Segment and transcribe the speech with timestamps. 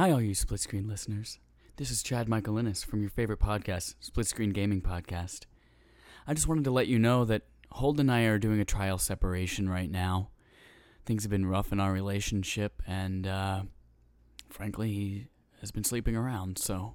[0.00, 1.38] Hi, all you split screen listeners.
[1.76, 5.40] This is Chad Michaelinis from your favorite podcast, Split Screen Gaming Podcast.
[6.26, 7.42] I just wanted to let you know that
[7.72, 10.30] Holden and I are doing a trial separation right now.
[11.04, 13.64] Things have been rough in our relationship, and uh,
[14.48, 15.26] frankly, he
[15.60, 16.94] has been sleeping around, so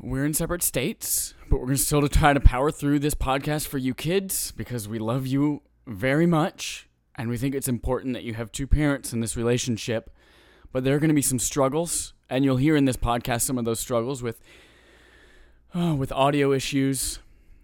[0.00, 3.66] we're in separate states, but we're going to still try to power through this podcast
[3.66, 8.24] for you kids because we love you very much, and we think it's important that
[8.24, 10.08] you have two parents in this relationship
[10.74, 13.58] but there are going to be some struggles, and you'll hear in this podcast some
[13.58, 14.40] of those struggles with
[15.72, 17.20] oh, with audio issues.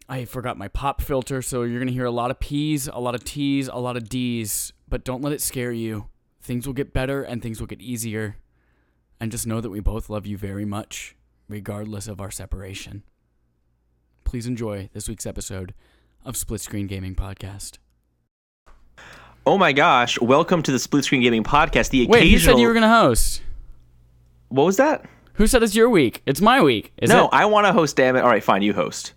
[0.09, 3.01] I forgot my pop filter, so you're going to hear a lot of P's, a
[3.01, 6.07] lot of T's, a lot of D's, but don't let it scare you.
[6.41, 8.37] Things will get better and things will get easier.
[9.21, 11.17] And just know that we both love you very much,
[11.49, 13.03] regardless of our separation.
[14.23, 15.75] Please enjoy this week's episode
[16.25, 17.79] of Split Screen Gaming Podcast.
[19.47, 20.21] Oh my gosh!
[20.21, 21.91] Welcome to the Split Screen Gaming Podcast.
[21.91, 22.11] The occasional.
[22.21, 23.43] Wait, you said you were going to host.
[24.49, 25.07] What was that?
[25.35, 26.23] Who said it's your week?
[26.27, 26.93] It's my week.
[26.99, 27.31] Is no, it?
[27.33, 27.97] I want to host.
[27.97, 28.21] Damn it!
[28.21, 28.63] All right, fine.
[28.63, 29.15] You host.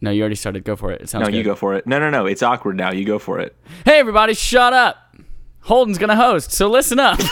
[0.00, 0.64] No, you already started.
[0.64, 1.00] Go for it.
[1.02, 1.36] It sounds No, good.
[1.36, 1.86] you go for it.
[1.86, 2.26] No, no, no.
[2.26, 2.92] It's awkward now.
[2.92, 3.56] You go for it.
[3.84, 5.16] Hey, everybody, shut up.
[5.60, 7.20] Holden's going to host, so listen up.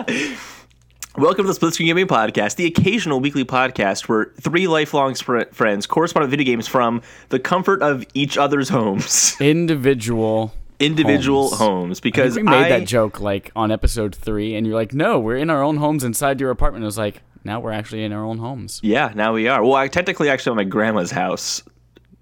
[1.17, 5.85] Welcome to the Split Screen Gaming Podcast, the occasional weekly podcast where three lifelong friends
[5.85, 10.53] correspond with video games from the comfort of each other's homes, Individual.
[10.79, 11.57] Individual Homes.
[11.59, 11.99] homes.
[11.99, 15.37] Because we made I- that joke like on episode three, and you're like, no, we're
[15.37, 16.83] in our own homes inside your apartment.
[16.83, 18.79] I was like, now we're actually in our own homes.
[18.83, 19.63] Yeah, now we are.
[19.63, 21.63] Well, I technically actually am at my grandma's house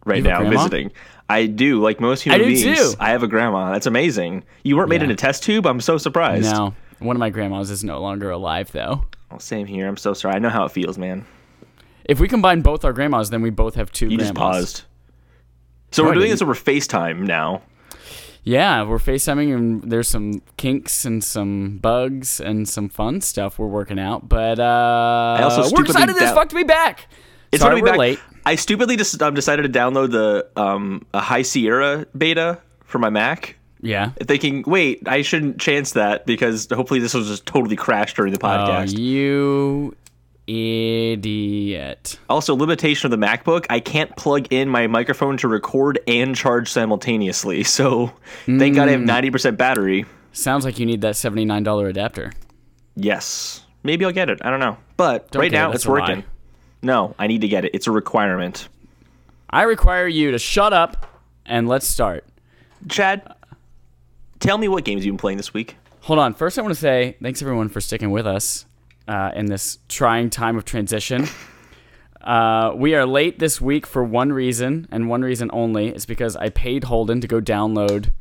[0.05, 0.63] right You have a now grandma?
[0.63, 0.91] visiting.
[1.29, 2.77] I do, like most human I do beings.
[2.93, 2.93] too.
[2.99, 3.71] I have a grandma.
[3.73, 4.43] That's amazing.
[4.63, 5.05] You weren't made Yeah.
[5.05, 5.65] in a test tube.
[5.65, 6.45] I'm so surprised.
[6.51, 9.05] No, one of my grandmas is no longer alive, though.
[9.29, 9.87] Well, same here.
[9.87, 10.35] I'm so sorry.
[10.35, 11.25] I know how it feels, man.
[12.05, 14.27] If we combine both our grandmas, then we both have two You grandmas.
[14.27, 14.83] just paused.
[15.91, 17.61] So No, we're doing this over FaceTime now.
[18.47, 23.67] Yeah, we're FaceTiming, and there's some kinks and some bugs and some fun stuff we're
[23.67, 24.29] working out.
[24.29, 27.09] But uh, I also we're stupidly excited as fuck to be back.
[27.51, 27.97] It's Sorry we're back.
[27.97, 28.19] late.
[28.45, 33.09] I stupidly just um, decided to download the um, a High Sierra beta for my
[33.09, 33.57] Mac.
[33.81, 34.11] Yeah.
[34.21, 38.39] Thinking, wait, I shouldn't chance that because hopefully this will just totally crash during the
[38.41, 38.97] Oh, podcast.
[38.97, 39.93] you
[40.47, 42.19] idiot.
[42.29, 46.69] Also, limitation of the MacBook, I can't plug in my microphone to record and charge
[46.71, 47.63] simultaneously.
[47.77, 48.11] So
[48.45, 49.31] thank God I have Mm.
[49.31, 50.05] 90% battery.
[50.31, 52.31] Sounds like you need that $79 adapter.
[52.95, 53.63] Yes.
[53.83, 54.39] Maybe I'll get it.
[54.43, 54.77] I don't know.
[54.97, 55.99] But Don't right get it, now it's a lie.
[56.01, 56.23] working.
[56.81, 57.71] No, I need to get it.
[57.73, 58.67] It's a requirement.
[59.49, 61.05] I require you to shut up
[61.45, 62.25] and let's start.
[62.89, 63.33] Chad,
[64.39, 65.75] tell me what games you've been playing this week.
[66.01, 66.33] Hold on.
[66.33, 68.65] First, I want to say thanks everyone for sticking with us
[69.07, 71.27] uh, in this trying time of transition.
[72.21, 75.87] Uh, we are late this week for one reason and one reason only.
[75.89, 78.11] It's because I paid Holden to go download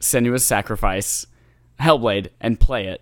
[0.00, 1.26] Senua's Sacrifice,
[1.80, 3.00] Hellblade, and play it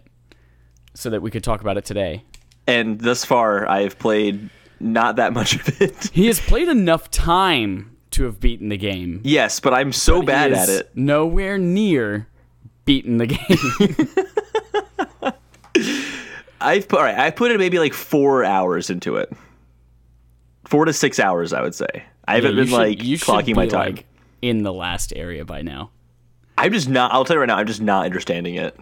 [0.95, 2.25] so that we could talk about it today.
[2.67, 6.11] And thus far, I've played not that much of it.
[6.13, 9.21] He has played enough time to have beaten the game.
[9.25, 10.91] yes, but I'm so He bad at it.
[10.95, 12.29] Nowhere near
[12.85, 14.09] beaten the game.
[16.61, 17.19] I've put all right.
[17.19, 19.33] I put in maybe like four hours into it.
[20.67, 22.05] Four to six hours, I would say.
[22.27, 23.95] I haven't you been should- like you clocking my time.
[23.95, 24.07] like,
[24.43, 25.91] in the last area by now.
[26.57, 27.13] I'm just not.
[27.13, 27.57] I'll tell you right now.
[27.57, 28.79] I'm just not understanding it.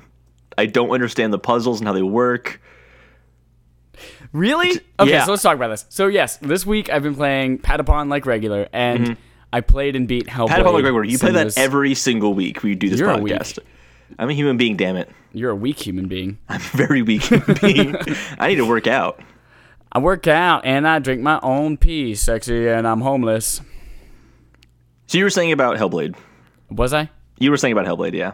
[0.56, 2.60] I don't understand the puzzles and how they work.
[4.32, 4.80] Really?
[5.00, 5.24] Okay, yeah.
[5.24, 5.86] so let's talk about this.
[5.88, 9.12] So yes, this week I've been playing Patapon like regular, and mm-hmm.
[9.52, 10.48] I played and beat Hellblade.
[10.48, 11.04] Patapon like regular.
[11.04, 13.60] you play that every single week we do this You're podcast.
[14.18, 15.10] I'm a human being, damn it.
[15.32, 16.38] You're a weak human being.
[16.48, 17.96] I'm a very weak human being.
[18.38, 19.20] I need to work out.
[19.90, 23.60] I work out and I drink my own pee, sexy, and I'm homeless.
[25.06, 26.14] So you were saying about Hellblade.
[26.70, 27.10] Was I?
[27.38, 28.32] You were saying about Hellblade, yeah.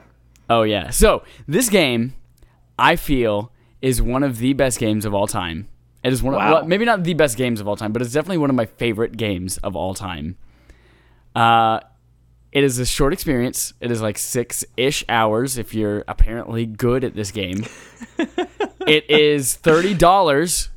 [0.51, 0.91] Oh yeah.
[0.91, 2.15] So this game,
[2.79, 5.69] I feel, is one of the best games of all time.
[6.03, 6.55] It is one of Wow.
[6.55, 8.67] well, maybe not the best games of all time, but it's definitely one of my
[8.67, 10.37] favorite games of all time.
[11.35, 11.81] Uh,
[12.55, 13.75] it is a short experience.
[13.81, 17.67] It is like six ish hours if you're apparently good at this game.
[18.87, 20.71] it is thirty dollars.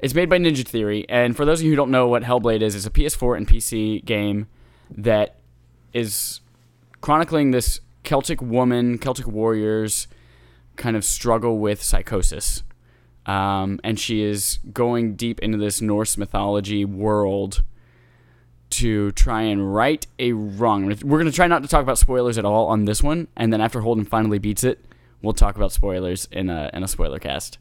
[0.00, 2.62] It's made by Ninja Theory, and for those of you who don't know what Hellblade
[2.62, 4.48] is, it's a PS4 and PC game
[4.90, 5.36] that
[5.92, 6.40] is
[7.00, 10.08] chronicling this Celtic woman, Celtic warriors
[10.76, 12.62] kind of struggle with psychosis.
[13.26, 17.62] Um, and she is going deep into this Norse mythology world
[18.70, 20.86] to try and right a wrong.
[20.86, 23.52] We're going to try not to talk about spoilers at all on this one, and
[23.52, 24.84] then after Holden finally beats it,
[25.22, 27.58] we'll talk about spoilers in a in a spoiler cast.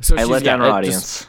[0.00, 1.26] So I let down our it just- audience.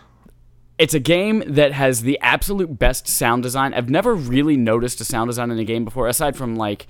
[0.78, 3.74] it's a game that has the absolute best sound design.
[3.74, 6.88] I've never really noticed a sound design in a game before, aside from like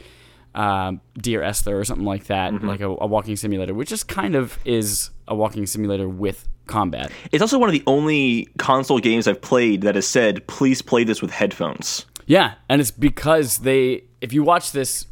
[0.56, 2.68] um, Dear Esther or something like that, Mm-hmm.
[2.68, 7.12] like a, a walking simulator, which just kind of is a walking simulator with combat.
[7.33, 11.04] It's also one of the only console games I've played that has said, "Please play
[11.04, 15.07] this with headphones." Yeah, and it's because they, if you watch this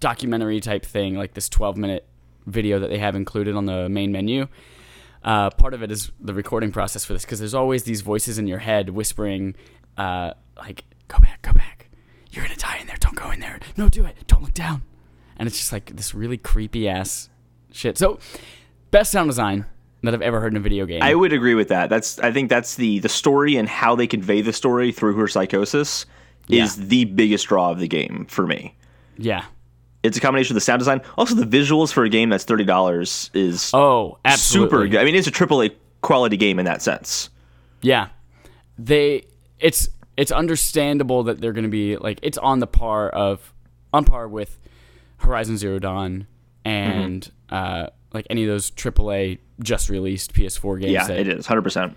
[0.00, 2.06] documentary type thing, like this 12 minute
[2.46, 4.48] video that they have included on the main menu,
[5.22, 8.38] uh, part of it is the recording process for this because there's always these voices
[8.38, 9.54] in your head whispering,
[9.96, 11.88] uh, like, go back, go back.
[12.32, 12.96] You're going to die in there.
[12.98, 13.60] Don't go in there.
[13.76, 14.16] No, do it.
[14.26, 14.82] Don't look down.
[15.36, 17.28] And it's just like this really creepy ass
[17.72, 17.98] shit.
[17.98, 18.18] So,
[18.90, 19.66] best sound design
[20.02, 21.02] that I've ever heard in a video game.
[21.02, 21.90] I would agree with that.
[21.90, 25.28] That's I think that's the the story and how they convey the story through her
[25.28, 26.06] psychosis
[26.48, 26.84] is Yeah.
[26.86, 28.76] the biggest draw of the game for me.
[29.16, 29.44] yeah.
[30.02, 32.64] It's a combination of the sound design, also the visuals for a game that's thirty
[32.64, 34.70] dollars is Oh, absolutely.
[34.70, 34.98] super good.
[35.00, 37.28] I mean, it's a AAA quality game in that sense.
[37.82, 38.08] Yeah,
[38.78, 39.24] they
[39.58, 43.52] it's it's understandable that they're going to be like it's on the par of
[43.92, 44.58] on par with
[45.18, 46.26] Horizon Zero Dawn
[46.64, 47.54] and Mm-hmm.
[47.84, 50.92] uh, like any of those AAA just released PS4 games.
[50.92, 51.96] Yeah, that- it is hundred percent.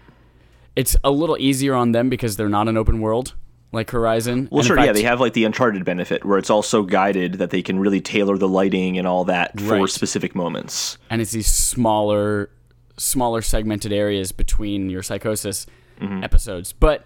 [0.75, 3.35] It's a little easier on them because they're not an open world
[3.71, 4.47] like Horizon.
[4.51, 7.49] Well, And sure, yeah, they have like the Uncharted benefit where it's also guided that
[7.51, 9.89] they can really tailor the lighting and all that for Right.
[9.89, 10.97] specific moments.
[11.09, 12.49] and it's these smaller
[12.97, 15.65] smaller segmented areas between your psychosis
[16.01, 16.23] Mm-hmm.
[16.23, 17.05] episodes but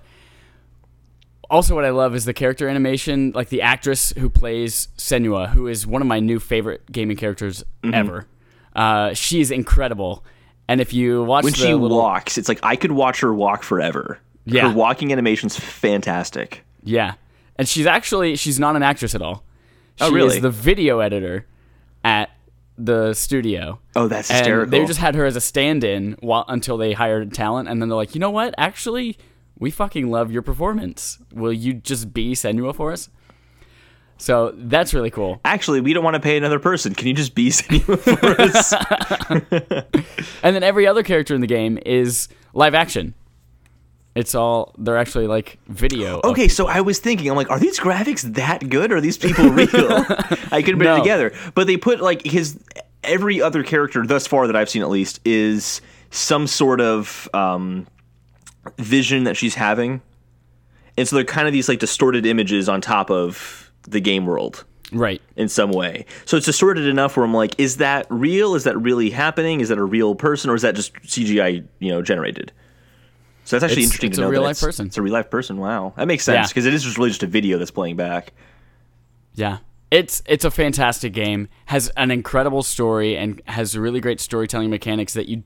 [1.50, 5.68] also what i love is the character animation like the actress who plays senua who
[5.68, 7.94] is one of my new favorite gaming characters Mm-hmm.
[7.94, 8.28] ever
[8.78, 10.24] uh, she's incredible
[10.70, 13.64] and if you watch When she little, walks, it's like I could watch her walk
[13.64, 14.20] forever.
[14.46, 14.70] Yeah.
[14.70, 16.64] Her walking animation's fantastic.
[16.84, 17.16] yeah
[17.58, 19.44] and she's actually she's not an actress at all
[19.98, 20.36] she Oh, really?
[20.38, 21.46] is the video editor
[22.04, 22.30] at
[22.78, 24.70] the studio Oh, that's and hysterical.
[24.72, 27.96] they just had her as a stand-in while until they hired talent, and then they're
[27.96, 28.54] like, you know what?
[28.60, 29.18] Actually,
[29.58, 31.18] we fucking love your performance.
[31.34, 33.10] Will you just be Senua for us?
[34.20, 35.40] So that's really cool.
[35.46, 36.96] Actually, we don't want to pay another person.
[36.96, 38.74] Can you just be Senua for us?
[40.44, 43.14] And then every other character in the game is live action.
[44.16, 46.22] It's all they're actually like video.
[46.24, 48.92] Okay, so I was thinking, I'm like, are these graphics that good?
[48.92, 49.68] Are these people real?
[50.52, 50.96] I couldn't put No.
[50.96, 51.34] it together.
[51.54, 52.60] But they put like his
[53.04, 57.86] every other character thus far that I've seen at least is some sort of um,
[58.80, 60.02] vision that she's having,
[60.98, 64.66] and so they're kind of these like distorted images on top of the game world
[64.92, 65.22] right.
[65.36, 66.06] in some way.
[66.26, 68.56] So it's distorted enough where I'm like, is that real?
[68.56, 69.62] Is that really happening?
[69.62, 72.52] Is that a real person, or is that just CGI, you know, generated?
[73.46, 74.28] So that's actually It's- interesting it's to know.
[74.28, 74.88] It's a real life it's, person.
[74.88, 75.58] It's a real life person.
[75.58, 76.48] Wow, that makes sense Yeah.
[76.48, 78.34] because it is just really just a video that's playing back.
[79.36, 79.60] Yeah.
[79.90, 81.48] It's it's a fantastic game.
[81.68, 85.44] Has an incredible story and has really great storytelling mechanics that you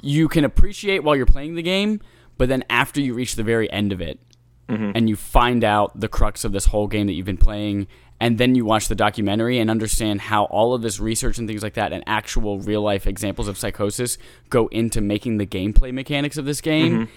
[0.00, 2.00] you can appreciate while you're playing the game,
[2.38, 4.20] but then after you reach the very end of it
[4.68, 4.92] Mm-hmm.
[4.94, 7.86] and you find out the crux of this whole game that you've been playing
[8.20, 11.62] and then you watch the documentary and understand how all of this research and things
[11.62, 14.16] like that and actual real life examples of psychosis
[14.50, 16.92] go into making the gameplay mechanics of this game.
[16.92, 17.12] Mm-hmm.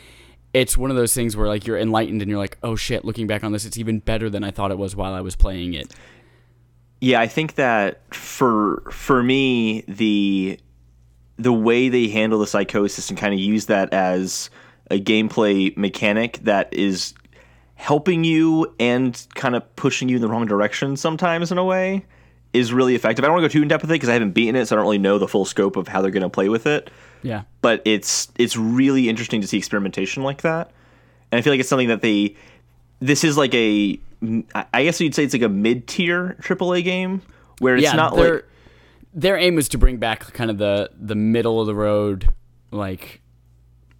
[0.53, 3.27] It's one of those things where like you're enlightened and you're like, "Oh shit, looking
[3.27, 5.73] back on this, it's even better than I thought it was while I was playing
[5.75, 5.93] it."
[6.99, 10.59] Yeah, I think that for for me the
[11.37, 14.49] the way they handle the psychosis and kind of use that as
[14.89, 17.13] a gameplay mechanic that is
[17.77, 22.03] helping you and kind of pushing you in the wrong direction sometimes in a way
[22.51, 23.23] is really effective.
[23.23, 24.65] I don't want to go too in depth with it because I haven't beaten it,
[24.67, 26.65] so I don't really know the full scope of how they're going to play with
[26.65, 26.89] it.
[27.21, 27.43] Yeah.
[27.61, 30.71] But it's it's really interesting to see experimentation like that,
[31.31, 32.35] and I feel like it's something that they.
[32.99, 33.99] This is like a,
[34.73, 37.21] I guess you'd say it's like a mid tier AAA game
[37.59, 38.45] where it's yeah, not their like
[39.13, 42.29] their aim is to bring back kind of the the middle of the road,
[42.71, 43.21] like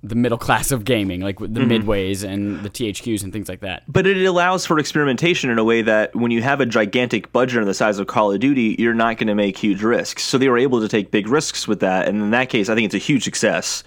[0.03, 1.71] the middle class of gaming, like the Mm-hmm.
[1.89, 3.83] midways and the THQs and things like that.
[3.87, 7.59] but it allows for experimentation in a way that when you have a gigantic budget
[7.59, 10.23] on the size of Call of Duty, you're not going to make huge risks.
[10.23, 12.75] So they were able to take big risks with that, and in that case, I
[12.75, 13.83] think it's a huge success.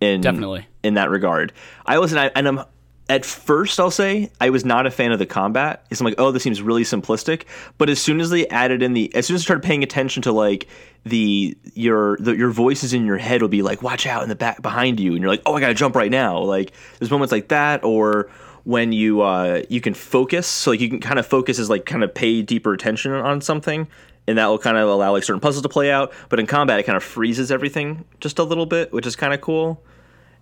[0.00, 0.66] In Definitely.
[0.82, 1.52] in that regard,
[1.86, 2.60] I wasn't, I, and I'm
[3.08, 5.84] at first I'll say I was not a fan of the combat.
[5.90, 7.44] It's I'm like, oh, this seems really simplistic.
[7.78, 10.22] But as soon as they added in the, as soon as I started paying attention
[10.22, 10.68] to like
[11.04, 14.36] the your the, your voices in your head will be like, watch out in the
[14.36, 16.38] back behind you, and you're like, oh, I gotta jump right now.
[16.38, 18.30] Like there's moments like that, or
[18.64, 21.84] when you uh you can focus, so like you can kind of focus as like
[21.84, 23.88] kind of pay deeper attention on something.
[24.28, 26.78] And that will kind of allow like certain puzzles to play out, but in combat
[26.78, 29.82] it kind of freezes everything just a little bit, which is kind of cool.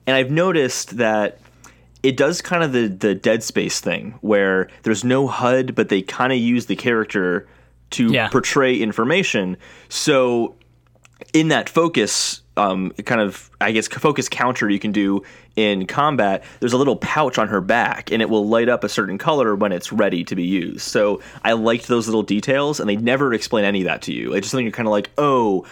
[0.07, 1.39] And I've noticed that
[2.03, 6.03] it does kind of the the Dead Space thing where there's no HUD, but they
[6.03, 7.47] kind of use the character
[7.91, 8.29] to Yeah.
[8.29, 9.57] portray information.
[9.89, 10.55] So
[11.35, 15.23] in that focus um, kind of I guess focus counter you can do
[15.57, 16.45] in combat.
[16.61, 19.55] There's a little pouch on her back, and it will light up a certain color
[19.55, 20.83] when it's ready to be used.
[20.83, 24.33] So I liked those little details, and they never explain any of that to you.
[24.35, 25.67] It's just something you're kind of like, oh,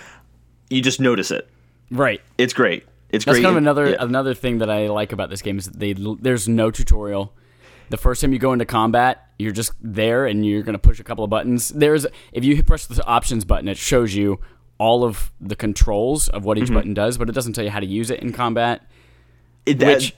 [0.71, 1.49] you just notice it.
[1.91, 2.21] Right.
[2.39, 2.85] It's great.
[3.11, 3.43] It's That's great.
[3.45, 3.97] kind of another yeah.
[4.01, 7.33] another thing that I like about this game is that they there's no tutorial.
[7.91, 11.05] The first time you go into combat, you're just there and you're gonna push a
[11.05, 11.71] couple of buttons.
[11.71, 14.41] There's if you press the options button, it shows you
[14.79, 16.75] all of the controls of what each Mm-hmm.
[16.75, 18.83] button does, but it doesn't tell you how to use it in combat.
[19.67, 20.15] It- that, which-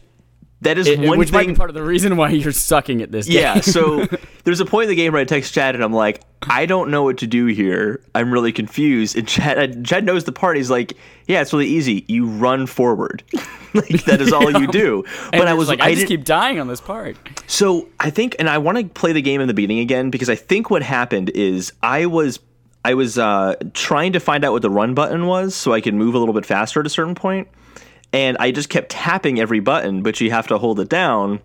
[0.62, 3.10] that is It- one which might be part of the reason why you're sucking at
[3.10, 3.26] this.
[3.26, 3.38] Game.
[3.38, 4.06] Yeah, so
[4.44, 6.90] there's a point in the game where I text Chad and I'm like, I don't
[6.90, 8.00] know what to do here.
[8.14, 9.16] I'm really confused.
[9.16, 10.56] And Chad, uh, Chad knows the part.
[10.56, 10.94] He's like,
[11.26, 12.04] Yeah, it's really easy.
[12.08, 13.22] You run forward.
[13.74, 15.04] like that is all you do.
[15.32, 17.16] And But I was like, I, I, just keep dying on this part.
[17.46, 20.28] so I think, and I want to play the game in the beginning again because
[20.28, 22.40] I think what happened is I was
[22.84, 25.94] I was uh, trying to find out what the run button was so I could
[25.94, 27.46] move a little bit faster at a certain point,
[28.12, 31.40] and I just kept tapping every button, but you have to hold it down.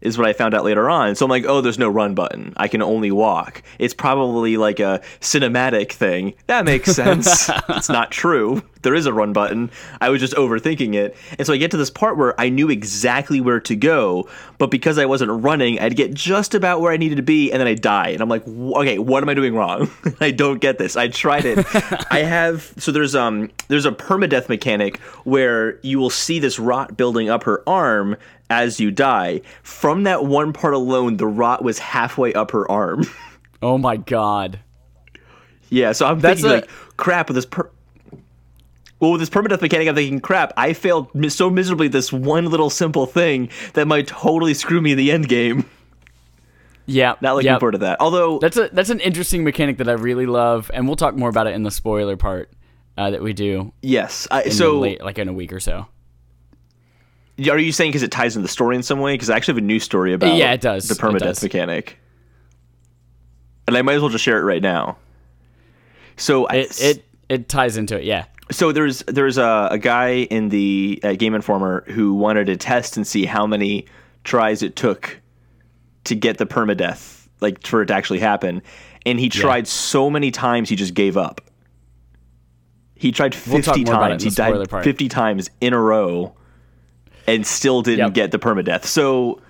[0.00, 1.14] Is what I found out later on.
[1.14, 2.52] So I'm like, oh, there's no run button.
[2.56, 3.62] I can only walk.
[3.78, 6.34] It's probably like a cinematic thing.
[6.46, 7.50] That makes sense.
[7.68, 8.62] it's not true.
[8.82, 9.70] There is a run button.
[10.00, 11.16] I was just overthinking it.
[11.36, 14.28] And so I get to this part where I knew exactly where to go,
[14.58, 17.60] but because I wasn't running, I'd get just about where I needed to be and
[17.60, 18.10] then I die.
[18.10, 19.90] And I'm like, okay, what am I doing wrong?
[20.20, 20.96] I don't get this.
[20.96, 21.66] I tried it.
[22.10, 26.96] I have so there's um there's a permadeath mechanic where you will see this rot
[26.96, 28.16] building up her arm
[28.50, 29.42] as you die.
[29.62, 33.04] From that one part alone, the rot was halfway up her arm.
[33.60, 34.60] Oh my god.
[35.68, 37.68] Yeah, so I'm That's thinking a- like, crap with this per.
[39.00, 42.70] Well, with this permadeath mechanic, I'm thinking, crap, I failed so miserably this one little
[42.70, 45.68] simple thing that might totally screw me in the end game.
[46.86, 47.14] Yeah.
[47.20, 47.58] Not looking yeah.
[47.58, 48.00] forward to that.
[48.00, 51.28] Although, That's a that's an interesting mechanic that I really love, and we'll talk more
[51.28, 52.50] about it in the spoiler part
[52.96, 54.26] uh, that we do yes.
[54.30, 55.86] I, so, late, like in a week or so.
[57.50, 59.14] Are you saying because it ties into the story in some way?
[59.14, 60.88] Because I actually have a new story about Yeah, it does.
[60.88, 61.42] the It permadeath does.
[61.42, 61.98] mechanic,
[63.66, 64.96] and I might as well just share it right now.
[66.16, 68.04] So I- It it it ties into it.
[68.04, 68.24] Yeah.
[68.50, 72.96] so there's there's a, a guy in the uh, Game Informer who wanted to test
[72.96, 73.86] and see how many
[74.24, 75.20] tries it took
[76.04, 78.62] to get the permadeath, like for it to actually happen.
[79.06, 81.40] And he tried so many times he just gave up.
[82.94, 84.22] He tried We'll fifty more about it times.
[84.24, 84.82] He died part.
[84.84, 86.34] fifty times in a row,
[87.28, 88.14] and still didn't Yep.
[88.14, 88.84] get the permadeath.
[88.84, 89.40] So,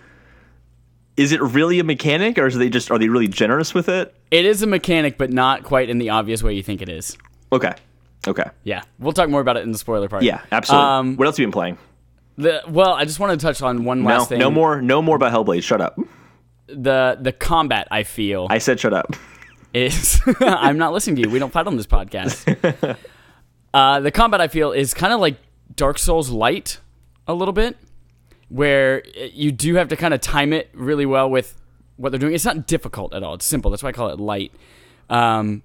[1.17, 4.15] is it really a mechanic, or is they just are they really generous with it?
[4.31, 7.17] It is a mechanic, but not quite in the obvious way you think it is.
[7.53, 7.73] Okay,
[8.27, 8.83] okay, Yeah.
[8.99, 10.23] We'll talk more about it in the spoiler part.
[10.23, 10.87] yeah, absolutely.
[10.87, 11.79] Um, what else have you been playing?
[12.37, 14.39] The, well, I just want to touch on one No, last thing.
[14.39, 15.63] no more, no more about Hellblade.
[15.65, 15.99] Shut up.
[16.69, 19.17] The the combat I feel I said shut up.
[19.75, 21.31] is I'm not listening to you.
[21.31, 22.97] We don't fight on this podcast.
[23.75, 25.37] uh, the combat I feel is kind of like
[25.75, 26.79] Dark Souls light
[27.29, 27.77] a little bit,
[28.49, 31.61] where uh, you do have to kind of time it really well with
[31.97, 32.35] what they're doing.
[32.35, 33.35] It's not difficult at all.
[33.35, 33.71] It's simple.
[33.71, 34.53] That's why I call it light.
[35.11, 35.63] Um,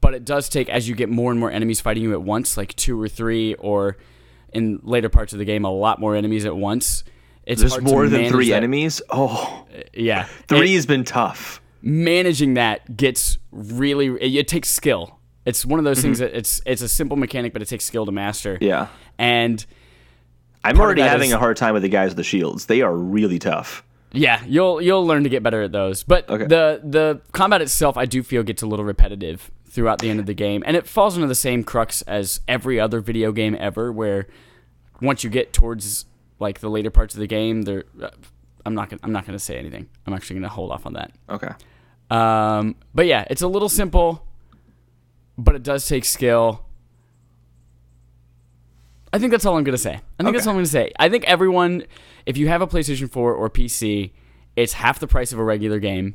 [0.00, 2.56] but it does take as you get more and more enemies fighting you at once,
[2.56, 3.96] like two or three, or
[4.52, 7.04] in later parts of the game, a lot more enemies at once.
[7.44, 9.02] It's There's more than three that- enemies.
[9.10, 11.60] Oh, Yeah, three It- has been tough.
[11.82, 16.60] managing that gets really it, it takes skill it's one of those things that it's
[16.66, 18.64] it's a simple mechanic but it takes skill to master Mm-hmm.
[18.64, 18.88] Yeah,
[19.18, 19.64] and
[20.64, 22.66] I'm Part already having is- a hard time with the guys with the shields.
[22.66, 23.82] They are really tough.
[24.12, 26.44] yeah you'll you'll learn to get better at those but Okay.
[26.44, 30.26] the the combat itself i do feel gets a little repetitive throughout the end of
[30.26, 33.92] the game and it falls into the same crux as every other video game ever
[33.92, 34.26] where
[35.00, 36.06] once you get towards
[36.40, 37.84] like the later parts of the game there
[38.66, 41.12] i'm not gonna i'm not gonna say anything i'm actually gonna hold off on that
[41.28, 41.52] Okay.
[42.10, 44.26] Um, but yeah, it's a little simple,
[45.38, 46.64] but it does take skill.
[49.12, 50.00] I think that's all I'm gonna say.
[50.18, 50.92] I think that's all I'm gonna say.
[50.98, 51.84] I think everyone,
[52.26, 54.12] if you have a PlayStation 4 or PC,
[54.56, 56.14] it's half the price of a regular game.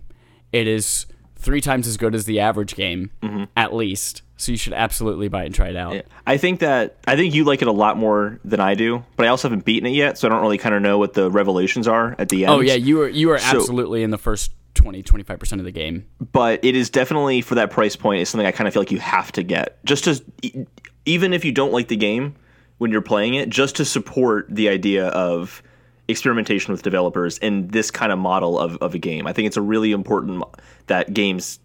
[0.51, 3.11] It is three times as good as the average game,
[3.57, 4.21] at least.
[4.37, 5.89] So you should absolutely buy it and try it out.
[5.93, 6.07] Mm-hmm.
[6.09, 6.15] Yeah.
[6.27, 9.25] I think that I think you like it a lot more than I do, but
[9.25, 11.29] I also haven't beaten it yet, so I don't really kind of know what the
[11.31, 12.53] revelations are at the end.
[12.53, 15.71] Oh yeah, you are you are So- absolutely in the first 20 25% of the
[15.71, 16.05] game.
[16.33, 18.21] but it is definitely for that price point.
[18.21, 20.65] It's something I kind of feel like you have to get just to e-
[21.05, 22.35] even if you don't like the game
[22.77, 25.61] when you're playing it, just to support the idea of
[26.07, 29.25] experimentation with developers in this kind of model of, of a game.
[29.27, 30.51] I think it's a really important mo-
[30.87, 31.59] that games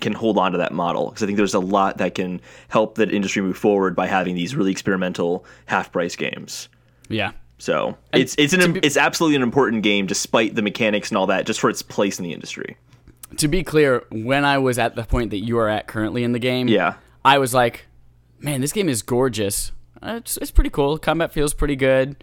[0.00, 2.94] can hold on to that model because I think there's a lot that can help
[2.96, 6.68] the industry move forward by having these really experimental half price games.
[7.08, 7.32] Yeah.
[7.58, 11.26] So it's it's an be- it's absolutely an important game despite the mechanics and all
[11.28, 12.76] that, just for its place in the industry.
[13.38, 16.32] To be clear, when I was at the point that you are at currently in
[16.32, 16.94] the game, Yeah.
[17.24, 17.86] I was like,
[18.38, 19.72] man, this game is gorgeous.
[20.06, 20.98] It's it's pretty cool.
[20.98, 22.16] Combat feels pretty good.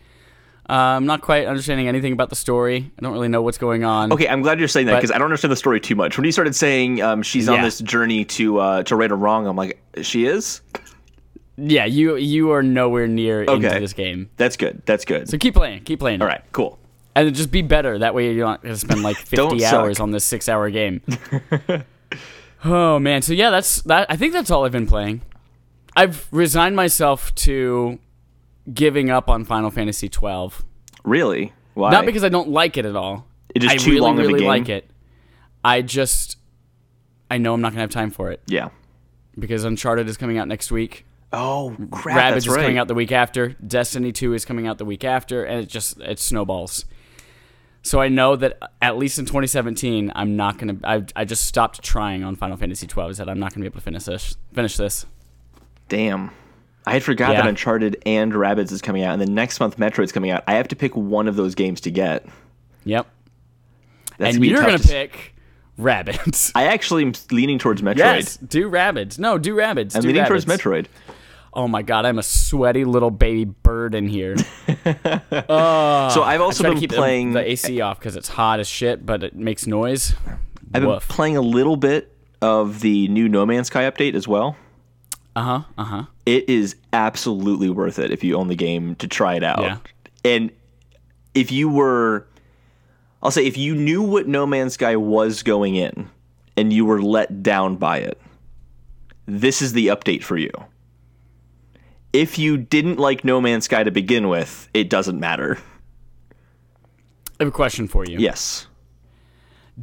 [0.70, 2.90] Uh, I'm not quite understanding anything about the story.
[2.98, 4.14] I don't really know what's going on.
[4.14, 6.18] Okay, I'm glad you're saying that because I don't understand the story too much.
[6.18, 9.46] When you started saying um, she's on this journey to uh, to right or wrong,
[9.46, 10.62] I'm like, she is.
[11.58, 14.30] Yeah, you you are nowhere near into this game.
[14.38, 14.82] That's good.
[14.86, 15.28] That's good.
[15.30, 16.22] So keep playing, keep playing.
[16.22, 16.80] All right, cool.
[17.14, 18.00] and just be better.
[18.00, 19.74] That way you're not gonna spend like 50 Don't suck.
[19.74, 21.02] hours on this six hour game.
[22.66, 24.10] oh man, so yeah, that's that.
[24.10, 25.22] I think that's all I've been playing.
[25.96, 28.00] I've resigned myself to
[28.72, 30.64] giving up on Final Fantasy 12.
[31.04, 31.54] Really?
[31.74, 31.92] Why?
[31.92, 33.28] Not because I don't like it at all.
[33.54, 34.48] It is I too really, long of a really game?
[34.48, 34.90] like it.
[35.64, 36.38] I just,
[37.30, 38.70] I know I'm not gonna have time for it yeah.
[39.38, 41.06] because Uncharted is coming out next week.
[41.32, 42.34] Oh crap!
[42.34, 43.50] Rabbids is coming out the week after.
[43.66, 46.86] Destiny 2 is coming out the week after, and it just it snowballs.
[47.82, 50.78] So I know that at least in 2017, I'm not gonna.
[50.84, 53.10] I, I just stopped trying on Final Fantasy 12.
[53.10, 54.38] I said I'm not gonna be able to finish this.
[54.54, 55.06] Finish this.
[55.94, 56.32] Damn.
[56.88, 57.42] I had forgot Yeah.
[57.44, 60.44] that Uncharted and Rabbids is coming out, and then next month Metroid's coming out.
[60.48, 62.26] I have to pick one of those games to get.
[62.84, 63.06] Yep.
[64.18, 65.36] That's and you're gonna to pick
[65.80, 66.52] Rabbids.
[66.56, 67.98] I actually am leaning towards Metroid.
[67.98, 69.20] yes, do Rabbids.
[69.20, 69.96] No, do Rabbids.
[69.96, 70.88] I'm do leaning towards Metroid.
[71.54, 74.36] Oh my god, I'm a sweaty little baby bird in here.
[74.98, 77.34] so I've also been keep the- playing.
[77.34, 80.16] the, AC off because it's hot as shit, but it makes noise.
[80.74, 84.58] I've been playing a little bit of the new No Man's Sky update as well.
[85.36, 85.62] Uh huh.
[85.78, 86.04] Uh huh.
[86.26, 89.62] It is absolutely worth it if you own the game to try it out.
[89.62, 89.78] Yeah.
[90.24, 90.52] And
[91.34, 92.28] if you were,
[93.22, 96.10] I'll say, if you knew what No Man's Sky was going in
[96.56, 98.22] and you were let down by it,
[99.26, 100.52] this is the update for you.
[102.12, 105.58] If you didn't like No Man's Sky to begin with, it doesn't matter.
[107.40, 108.20] I have a question for you.
[108.20, 108.68] Yes.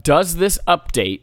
[0.01, 1.23] Does this update?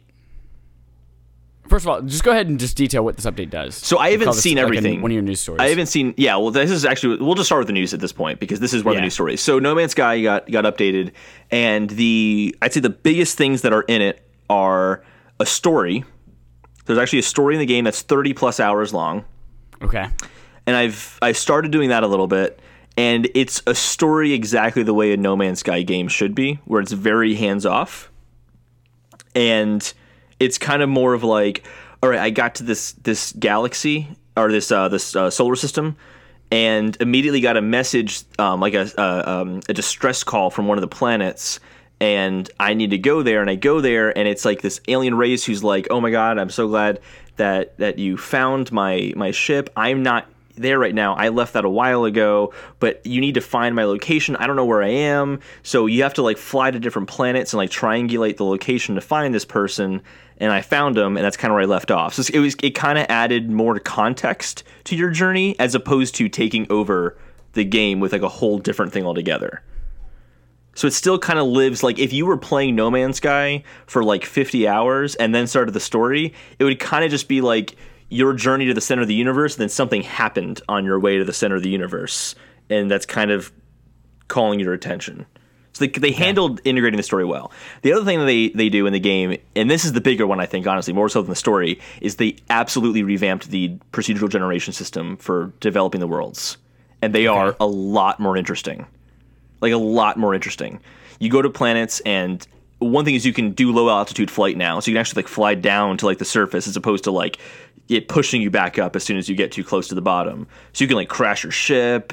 [1.68, 3.74] First of all, just go ahead and just detail what this update does.
[3.74, 5.02] So I haven't this, seen like, everything.
[5.02, 5.60] one of your news stories.
[5.60, 6.14] I haven't seen.
[6.16, 7.18] Yeah, well, this is actually.
[7.18, 9.00] We'll just start with the news at this point because this is where Yeah.
[9.00, 9.40] the news stories.
[9.40, 11.12] So, No Man's Sky got got updated,
[11.50, 14.20] and the I'd say the biggest things that are in it
[14.50, 15.02] are
[15.40, 16.04] a story.
[16.86, 19.24] There's actually a story in the game that's 30 plus hours long,
[19.82, 20.06] Okay.
[20.66, 22.60] and I've I started doing that a little bit,
[22.96, 26.80] and it's a story exactly the way a No Man's Sky game should be, where
[26.80, 28.10] it's very hands off,
[29.34, 29.92] and
[30.40, 31.64] it's kind of more of like,
[32.02, 35.96] all right, I got to this this galaxy or this uh, this uh, solar system,
[36.50, 40.78] and immediately got a message, um, like a uh, um, a distress call from one
[40.78, 41.60] of the planets.
[42.00, 45.16] And I need to go there, and I go there, and it's like this alien
[45.16, 47.00] race who's like, "Oh my god, I'm so glad
[47.38, 49.70] that that you found my my ship.
[49.76, 50.26] I'm not
[50.60, 51.14] there right now.
[51.14, 54.36] I left that a while ago, but you need to find my location.
[54.36, 55.40] I don't know where I am.
[55.62, 59.00] So you have to like fly to different planets and like triangulate the location to
[59.00, 60.02] find this person.
[60.38, 62.14] And I found him, and that's kind of where I left off.
[62.14, 66.28] So it was it kind of added more context to your journey as opposed to
[66.28, 67.16] taking over
[67.54, 69.62] the game with like a whole different thing altogether.
[70.78, 74.04] So it still kind of lives like if you were playing No Man's Sky for
[74.04, 77.74] like 50 hours and then started the story, it would kind of just be like
[78.08, 81.18] your journey to the center of the universe, and then something happened on your way
[81.18, 82.34] to the center of the universe,
[82.70, 83.52] and that's kind of
[84.28, 85.26] calling your attention.
[85.72, 87.52] So they, they handled integrating the story well.
[87.82, 90.26] The other thing that they, they do in the game, and this is the bigger
[90.26, 94.28] one, I think, honestly, more so than the story, is they absolutely revamped the procedural
[94.28, 96.56] generation system for developing the worlds.
[97.00, 98.86] And they are a lot more interesting
[99.60, 100.80] like a lot more interesting.
[101.18, 102.46] You go to planets, and
[102.78, 105.28] one thing is you can do low altitude flight now, so you can actually like
[105.28, 107.38] fly down to like the surface as opposed to like
[107.88, 110.46] it pushing you back up as soon as you get too close to the bottom.
[110.72, 112.12] So you can like crash your ship,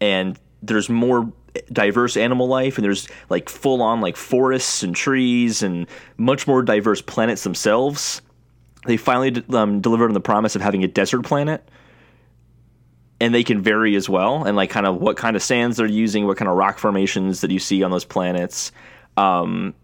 [0.00, 1.30] and there's more
[1.72, 6.62] diverse animal life, and there's like full on like forests and trees, and much more
[6.62, 8.22] diverse planets themselves.
[8.86, 11.68] They finally um, delivered on the promise of having a desert planet
[13.18, 15.86] and they can vary as well and like kind of what kind of sands they're
[15.86, 18.72] using what kind of rock formations that you see on those planets
[19.16, 19.74] um,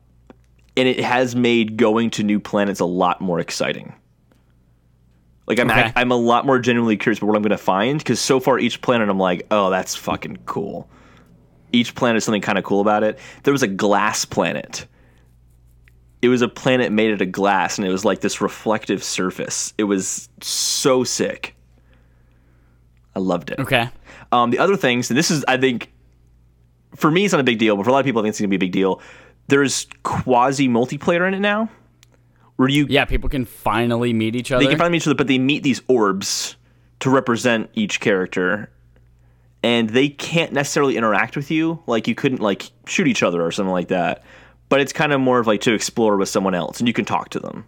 [0.76, 3.94] and it has made going to new planets a lot more exciting.
[5.46, 5.92] Like i'm Okay.
[5.96, 8.58] i'm a lot more genuinely curious about what i'm going to find because so far
[8.60, 10.88] each planet i'm like oh that's fucking cool.
[11.72, 13.18] Each planet is something kind of cool about it.
[13.42, 14.86] There was a glass planet.
[16.20, 19.72] It was a planet made out of glass and it was like this reflective surface.
[19.78, 21.56] It was so sick.
[23.16, 23.58] I loved it.
[23.58, 23.88] Okay.
[24.30, 25.90] um, the other things, and this is, I think,
[26.94, 28.30] for me, it's not a big deal, but for a lot of people, I think
[28.32, 29.00] it's going to be a big deal.
[29.52, 31.68] There's quasi multiplayer in it now,
[32.56, 34.64] where you Yeah, people can finally meet each other.
[34.64, 36.56] they can find each other, but they meet these orbs
[37.00, 38.70] to represent each character,
[39.62, 41.82] and they can't necessarily interact with you.
[41.86, 44.24] Like you couldn't like shoot each other or something like that.
[44.70, 47.04] But it's kind of more of like to explore with someone else, and you can
[47.04, 47.66] talk to them.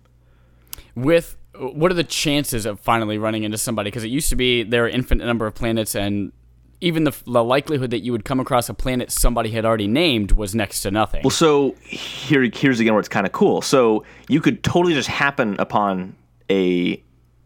[0.94, 3.88] With what are the chances of finally running into somebody?
[3.88, 6.32] Because it used to be there are infinite number of planets, and
[6.80, 10.32] even the, the likelihood that you would come across a planet somebody had already named
[10.32, 11.22] was next to nothing.
[11.22, 13.62] Well, so here, here's again where it's kind of cool.
[13.62, 16.16] So you could totally just happen upon
[16.50, 17.02] a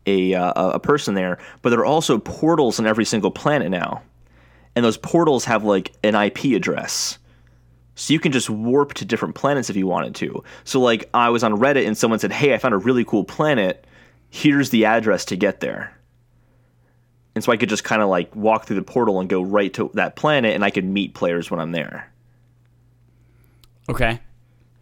[0.07, 4.03] a uh, a person there, but there are also portals on every single planet now,
[4.75, 7.19] and those portals have like an IP address.
[7.95, 10.45] So you can just warp to different planets if you wanted to.
[10.65, 13.25] So like I was on Reddit and someone said, "Hey, I found a really cool
[13.25, 13.87] planet.
[14.31, 15.98] Here's the address to get there."
[17.39, 19.73] And so I could just kind of like walk through the portal and go right
[19.75, 22.13] to that planet, and I could meet players when I'm there.
[23.89, 24.19] Okay.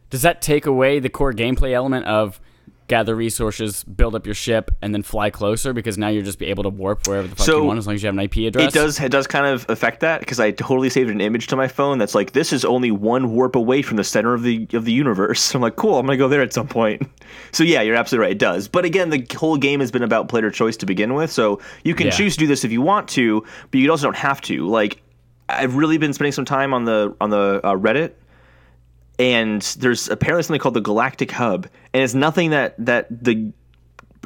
[0.09, 2.41] Does that take away the core gameplay element of
[2.89, 5.73] gather resources, build up your ship, and then fly closer?
[5.73, 7.87] Because now you're just be able to warp wherever the fuck So, you want as
[7.87, 8.69] long as you have an IP address.
[8.69, 9.01] It does.
[9.01, 11.99] It does kind of affect that because I totally saved an image to my phone
[11.99, 14.93] that's like this is only one warp away from the center of the of the
[14.93, 15.53] universe.
[15.55, 15.99] I'm like, cool.
[15.99, 17.03] I'm gonna go there at some point.
[17.53, 18.33] So yeah, you're absolutely right.
[18.33, 18.69] It does.
[18.69, 21.31] But again, the whole game has been about player choice to begin with.
[21.31, 22.13] So you can Yeah.
[22.13, 24.67] choose to do this if you want to, but you also don't have to.
[24.67, 25.03] Like
[25.49, 28.13] I've really been spending some time on the on the uh, Reddit
[29.19, 33.53] and there's apparently something called the Galactic Hub, and it's nothing that that the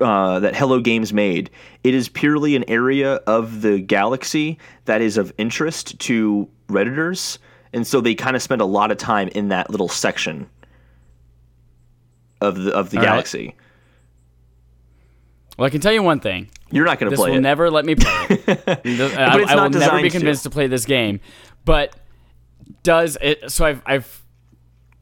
[0.01, 1.51] uh, that Hello Games made.
[1.85, 7.39] It is purely an area of the galaxy that is of interest to redditors,
[7.73, 10.49] and so they kind of spend a lot of time in that little section
[12.41, 13.11] of the of the All right.
[13.11, 13.55] galaxy.
[15.59, 16.49] Well, I can tell you one thing.
[16.71, 17.31] You're not going to play.
[17.31, 17.43] Will it.
[17.43, 18.49] never let me play it.
[18.69, 20.11] I, it's I will not never be to.
[20.11, 20.51] convinced to.
[20.51, 21.21] play this game.
[21.67, 21.95] But
[22.83, 23.51] does it?
[23.51, 24.23] So I've, I've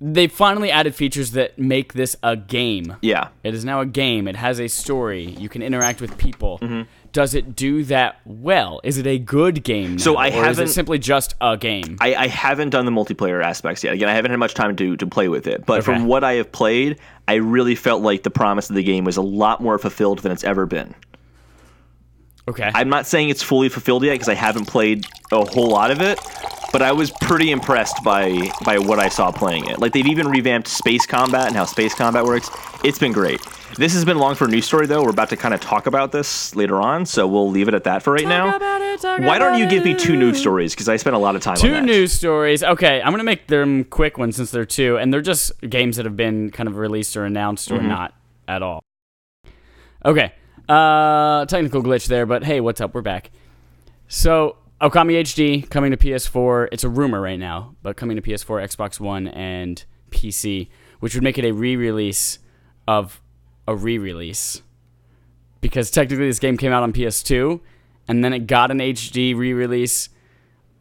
[0.00, 2.96] they finally added features that make this a game.
[3.02, 3.28] yeah.
[3.42, 4.28] It is now a game.
[4.28, 5.24] It has a story.
[5.24, 6.58] You can interact with people.
[6.60, 6.82] Mm-hmm.
[7.12, 8.80] Does it do that well?
[8.84, 9.92] Is it a good game?
[9.92, 11.96] Now, So I or haven't- it simply just a game?
[12.00, 13.94] I, I haven't done the multiplayer aspects yet.
[13.94, 15.64] Again, I haven't had much time to to play with it.
[15.66, 15.84] But Okay.
[15.86, 19.16] from what I have played, I really felt like the promise of the game was
[19.16, 20.94] a lot more fulfilled than it's ever been.
[22.48, 22.70] Okay.
[22.74, 26.00] I'm not saying it's fully fulfilled yet because I haven't played a whole lot of
[26.00, 26.18] it,
[26.72, 29.78] but I was pretty impressed by by what I saw playing it.
[29.80, 32.50] Like they've even revamped space combat and how space combat works.
[32.84, 33.40] It's been great.
[33.76, 35.02] This has been long for a news story though.
[35.02, 37.84] We're about to kind of talk about this later on, so we'll leave it at
[37.84, 38.56] that for right now.
[38.56, 41.18] about it, talk Why don't you give me two news stories because I spent a
[41.18, 42.62] lot of time on Two news stories.
[42.64, 46.06] Okay, I'm gonna make them quick ones since they're two, and they're just games that
[46.06, 47.84] have been kind of released or announced Mm-hmm.
[47.84, 48.14] or not
[48.48, 48.82] at all.
[50.04, 50.32] Okay,
[50.68, 52.94] uh, technical glitch there, but hey, what's up?
[52.94, 53.30] We're back.
[54.06, 56.68] So, Okami HD coming to PS4.
[56.72, 60.68] It's a rumor right now, but coming to PS4, Xbox One, and PC,
[61.00, 62.38] which would make it a re-release
[62.86, 63.20] of
[63.66, 64.62] a re-release
[65.60, 67.60] because technically this game came out on PS2,
[68.06, 70.08] and then it got an HD re-release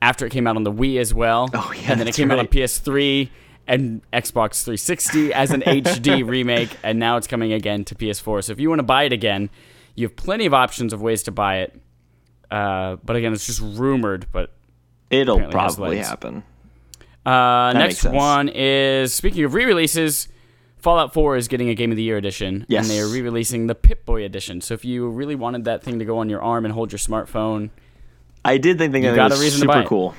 [0.02, 1.50] after it came out on the Wii as well.
[1.54, 2.48] Oh, yeah, and then it came out on.
[2.48, 3.30] PS3
[3.68, 8.44] and Xbox 360 as an HD remake, and now it's coming again to PS4.
[8.44, 9.50] So if you want to buy it again,
[9.98, 11.78] you have plenty of options of ways to buy it.
[12.50, 14.28] Uh, but again, it's just rumored.
[14.32, 14.54] But
[15.10, 16.44] It'll probably happen.
[17.26, 20.30] uh, next one is speaking of re-releases.
[20.78, 22.84] Fallout 4 is getting a Game of the Year edition, Yes.
[22.88, 24.62] and they are re-releasing the Pip-Boy edition.
[24.62, 27.00] So if you really wanted that thing to go on your arm and hold your
[27.00, 27.72] smartphone,
[28.46, 29.88] I did think, think You that got a was reason to super buy it.
[29.88, 30.14] cool.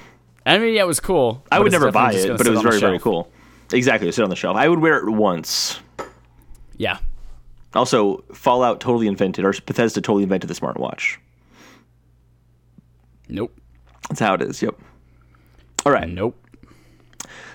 [0.45, 1.45] I mean, yeah, it was cool.
[1.53, 3.31] I would never buy it, but it was very very cool.
[3.73, 4.57] Exactly, sit on the shelf.
[4.57, 5.79] I would wear it once.
[6.77, 6.99] Yeah.
[7.74, 11.16] Also, Fallout totally invented, or Bethesda totally invented the smartwatch.
[13.28, 13.54] Nope.
[14.09, 14.62] That's how it is.
[14.62, 14.74] Yep.
[15.85, 16.09] All right.
[16.09, 16.37] Nope.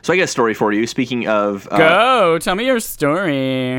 [0.03, 0.85] So I got a story for you.
[0.85, 2.39] Speaking of, uh, Go.
[2.39, 3.77] Tell me your story.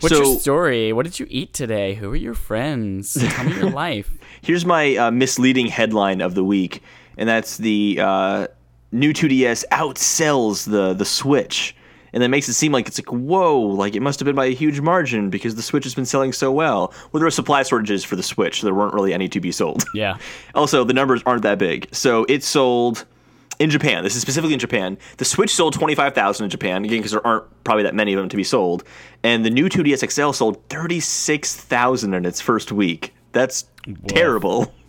[0.00, 0.92] What's So- your story?
[0.92, 1.94] What did you eat today?
[1.94, 3.14] Who are your friends?
[3.14, 4.10] Tell me your life.
[4.40, 6.82] here's my uh, misleading headline of the week,
[7.18, 8.46] and that's the uh,
[8.92, 11.76] new 2DS outsells the the Switch,
[12.12, 14.46] and that makes it seem like it's like whoa, like it must have been by
[14.46, 16.92] a huge margin because the Switch has been selling so well.
[17.12, 19.52] Well, there were supply shortages for the Switch, so there weren't really any to be
[19.52, 19.84] sold.
[19.94, 20.18] Yeah.
[20.54, 21.88] Also, the numbers aren't that big.
[21.92, 23.04] So it sold
[23.58, 24.04] in Japan.
[24.04, 24.96] This is specifically in Japan.
[25.16, 28.28] The Switch sold 25,000 in Japan, again, because there aren't probably that many of them
[28.28, 28.84] to be sold.
[29.24, 33.14] And the new 2DS XL sold 36,000 in its first week.
[33.32, 33.64] That's
[34.06, 34.72] terrible.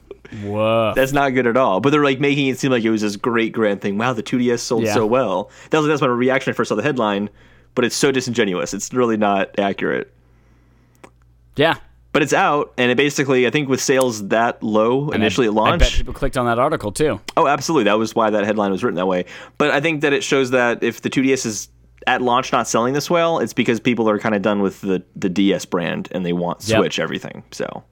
[0.43, 0.93] Whoa.
[0.95, 1.79] That's not good at all.
[1.79, 3.97] But they're like making it seem like it was this great grand thing.
[3.97, 4.93] Wow, the 2DS sold Yeah.
[4.93, 5.49] so well.
[5.71, 7.29] That was, that was my reaction when I first saw the headline,
[7.75, 8.73] but it's so disingenuous.
[8.73, 10.13] It's really not accurate.
[11.55, 11.75] yeah.
[12.11, 15.53] But it's out, and it basically, I think with sales that low initially at I
[15.53, 17.21] launch, bet people clicked on that article too.
[17.37, 17.83] Oh, absolutely.
[17.83, 19.25] That was why that headline was written that way.
[19.59, 21.69] But I think that it shows that if the 2DS is
[22.07, 25.03] at launch not selling this well, it's because people are kind of done with the,
[25.15, 26.79] the DS brand and they want Yep.
[26.79, 27.43] Switch everything.
[27.51, 27.83] So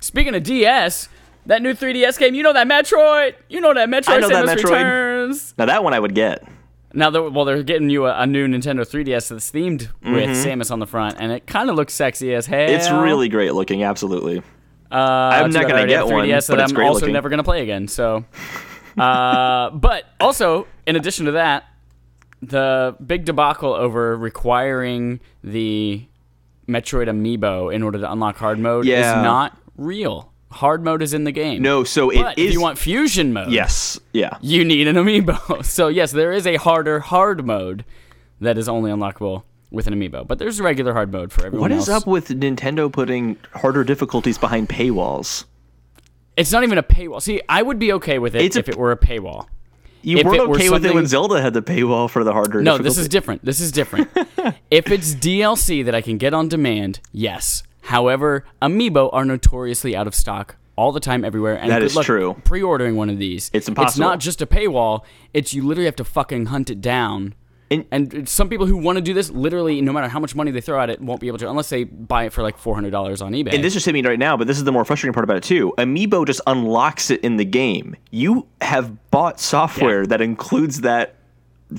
[0.00, 1.08] Speaking of DS,
[1.46, 3.34] that new 3DS game, you know that Metroid?
[3.48, 4.64] You know that Metroid I know that Samus Metroid.
[4.64, 5.54] Returns?
[5.58, 6.46] now that one I would get.
[6.94, 10.70] Now, they're, well, they're getting you a, a new Nintendo 3DS that's themed with Samus
[10.70, 12.58] on the front, and it kind of looks sexy as hell.
[12.68, 12.74] Mm-hmm.
[12.74, 13.82] It's really great looking.
[13.82, 14.42] Absolutely.
[14.90, 17.14] Uh, I'm not gonna get one, 3DS but that it's I'm also looking.
[17.14, 17.88] never gonna play again.
[17.88, 18.26] So
[18.98, 21.64] uh, but also, in addition to that,
[22.42, 26.06] the big debacle over requiring the
[26.68, 29.18] Metroid amiibo in order to unlock hard mode Yeah.
[29.18, 30.31] is not real.
[30.52, 31.62] Hard mode is in the game.
[31.62, 32.22] No, so it is.
[32.22, 34.36] but if you want fusion mode, yes, yeah.
[34.40, 35.64] you need an amiibo.
[35.64, 37.84] So yes, there is a harder hard mode
[38.40, 41.70] that is only unlockable with an amiibo, but there's a regular hard mode for everyone
[41.70, 41.84] What else.
[41.84, 45.44] is up with Nintendo putting harder difficulties behind paywalls?
[46.36, 47.20] It's not even a paywall.
[47.22, 49.46] See, I would be okay with it It's a- if it were a paywall.
[50.04, 52.60] You If weren't okay with it when Zelda had the paywall for the harder.
[52.60, 52.88] No, difficulty.
[52.88, 53.44] this is different.
[53.44, 54.10] This is different.
[54.70, 57.62] if it's DLC that I can get on demand, yes.
[57.82, 61.54] However, amiibo are notoriously out of stock all the time everywhere.
[61.54, 62.36] And That is luck true.
[62.44, 63.88] Pre-ordering one of these, It's impossible.
[63.88, 65.02] It's not just a paywall.
[65.34, 67.34] It's you literally have to fucking hunt it down.
[67.70, 70.50] And- And some people who want to do this, literally, no matter how much money
[70.50, 72.74] they throw at it, won't be able to unless they buy it for like four
[72.74, 73.54] hundred dollars on eBay.
[73.54, 75.38] And this just hit me right now, but this is the more frustrating part about
[75.38, 75.72] it too.
[75.78, 77.96] Amiibo just unlocks it in the game.
[78.10, 80.06] You have bought software Yeah.
[80.08, 81.16] that includes that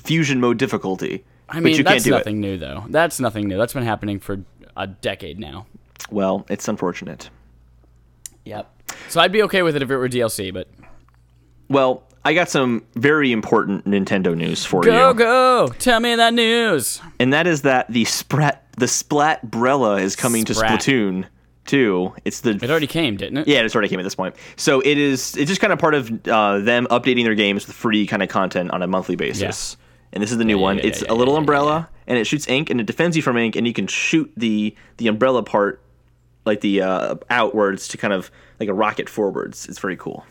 [0.02, 1.24] fusion mode difficulty.
[1.48, 2.84] I but mean, you that's can't do nothing new though.
[2.88, 3.56] That's nothing new.
[3.56, 4.40] That's been happening for
[4.76, 5.66] a decade now.
[6.10, 7.30] Well, it's unfortunate.
[8.44, 8.70] Yep.
[9.08, 10.68] So I'd be okay with it if it were DLC, but
[11.68, 15.14] Well, I got some very important Nintendo news for go you.
[15.14, 15.74] go, go!
[15.78, 17.00] tell me that news.
[17.18, 20.80] And that is that the Sprat the Splat Brella is coming Sprat.
[20.80, 21.24] to Splatoon
[21.66, 22.14] 2.
[22.24, 23.48] It's the It already came, didn't it?
[23.48, 24.34] Yeah, it already came at this point.
[24.56, 25.36] So it is.
[25.36, 28.28] It's just kind of part of uh, them updating their games with free kind of
[28.28, 29.76] content on a monthly basis.
[30.12, 30.76] And this is the new Yeah, one.
[30.78, 33.22] yeah, it's yeah, a little yeah, umbrella, and it shoots ink, and it defends you
[33.22, 35.82] from ink, and you can shoot the the umbrella part,
[36.44, 38.30] like the uh, outwards to kind of
[38.60, 39.66] like a rocket forwards.
[39.68, 40.24] It's very cool.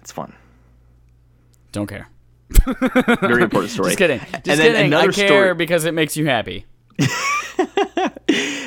[0.00, 0.32] It's fun.
[1.72, 2.08] Don't care.
[3.20, 3.88] Very important story.
[3.88, 4.20] Just kidding.
[4.20, 4.86] Just and then kidding.
[4.86, 5.54] another I care story.
[5.54, 6.64] because it makes you happy.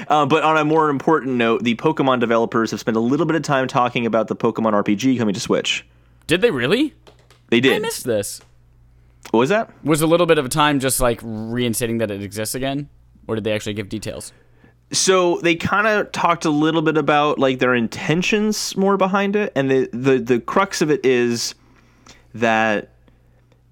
[0.08, 3.38] Uh, but on a more important note, the Pokemon developers have spent a little bit
[3.38, 5.86] of time talking about the Pokemon RPG coming to Switch.
[6.28, 6.94] Did they really?
[7.48, 7.78] They did.
[7.78, 8.42] I missed this.
[9.30, 9.70] what was that?
[9.86, 12.90] Was a little bit of a time just like reinstating that it exists again,
[13.26, 14.34] or did they actually give details?
[14.92, 19.52] So they kind of talked a little bit about like their intentions more behind it
[19.56, 21.56] and the the, the crux of it is
[22.34, 22.90] that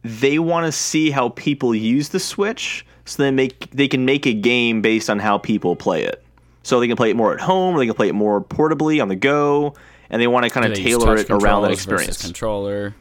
[0.03, 4.25] they want to see how people use the switch so they make they can make
[4.25, 6.23] a game based on how people play it
[6.63, 9.01] so they can play it more at home or they can play it more portably
[9.01, 9.73] on the go
[10.09, 12.95] and they want to kind of tailor it around that experience Controller.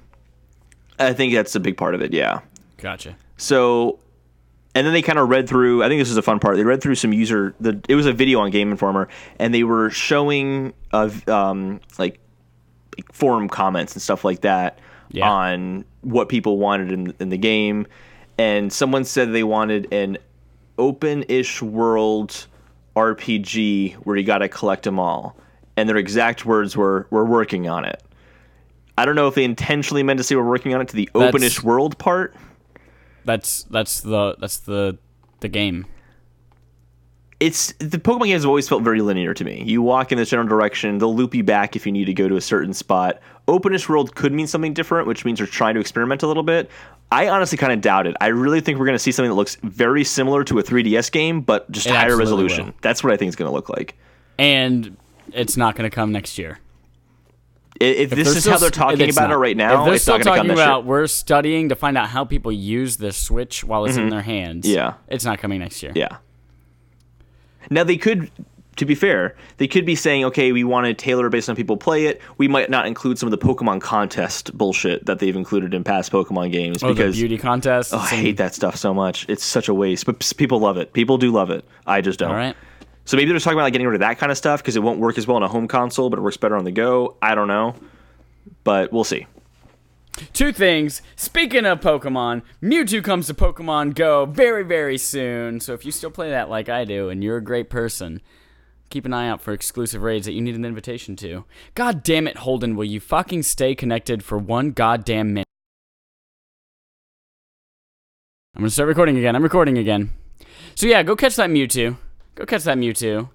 [0.98, 2.40] i think that's a big part of it yeah
[2.78, 3.16] Gotcha.
[3.36, 3.98] So,
[4.78, 5.82] and then they kind of read through.
[5.82, 6.56] I think this is a fun part.
[6.56, 7.54] They read through some user.
[7.60, 12.20] The it was a video on Game Informer, and they were showing of um, like
[12.96, 14.78] like forum comments and stuff like that
[15.10, 15.28] Yeah.
[15.30, 17.86] on what people wanted in in the game.
[18.38, 20.18] And someone said they wanted an
[20.78, 22.46] open-ish world
[22.94, 25.36] RPG where you got to collect them all.
[25.76, 28.02] And their exact words were, "We're working on it."
[28.96, 31.08] I don't know if they intentionally meant to say we're working on it to the
[31.14, 32.34] That's- openish world part.
[33.28, 34.96] That's that's the that's the
[35.40, 35.84] the game.
[37.40, 39.62] it's the Pokemon games have always felt very linear to me.
[39.66, 42.26] You walk in this general direction, they'll loop you back if you need to go
[42.26, 43.20] to a certain spot.
[43.46, 46.70] Openish world could mean something different, which means they're trying to experiment a little bit.
[47.12, 48.16] I honestly kind of doubt it.
[48.20, 51.12] I really think we're going to see something that looks very similar to a 3DS
[51.12, 52.66] game, but just It higher resolution.
[52.66, 52.74] will.
[52.80, 53.94] That's what I think it's going to look like.
[54.38, 54.96] And
[55.34, 56.60] it's not going to come next year.
[57.80, 59.32] I- If, this is still how they're talking about not.
[59.32, 60.86] it right now, If they're it's still not going to come talking this about year.
[60.88, 64.66] we're studying to find out how people use the Switch while it's in their hands.
[64.66, 64.74] Mm-hmm.
[64.76, 64.94] Yeah.
[65.08, 65.92] it's not coming next year.
[65.94, 66.16] Yeah.
[67.70, 68.30] Now they could,
[68.76, 71.76] to be fair, they could be saying, okay, we want to tailor based on people
[71.76, 72.20] play it.
[72.38, 76.10] We might not include some of the Pokemon contest bullshit that they've included in past
[76.10, 77.92] Pokemon games Oh, because the beauty contest.
[77.92, 79.26] oh, I hate that stuff so much.
[79.28, 80.92] It's such a waste, but people love it.
[80.92, 81.64] People do love it.
[81.86, 82.30] I just don't.
[82.30, 82.56] All right.
[83.08, 84.82] So maybe they're talking about like getting rid of that kind of stuff because it
[84.82, 87.16] won't work as well on a home console, but it works better on the go.
[87.22, 87.74] I don't know,
[88.64, 89.26] but we'll see.
[90.34, 91.00] Two things.
[91.16, 95.58] Speaking of Pokemon, Mewtwo comes to Pokemon Go very, very soon.
[95.60, 98.20] So if you still play that like I do and you're a great person,
[98.90, 101.46] keep an eye out for exclusive raids that you need an invitation to.
[101.74, 105.48] God damn it, Holden, will you fucking stay connected for one goddamn minute?
[108.54, 109.34] I'm gonna start recording again.
[109.34, 110.12] I'm recording again.
[110.74, 111.96] So yeah, go catch that Mewtwo.
[112.38, 113.30] Go catch that Mewtwo.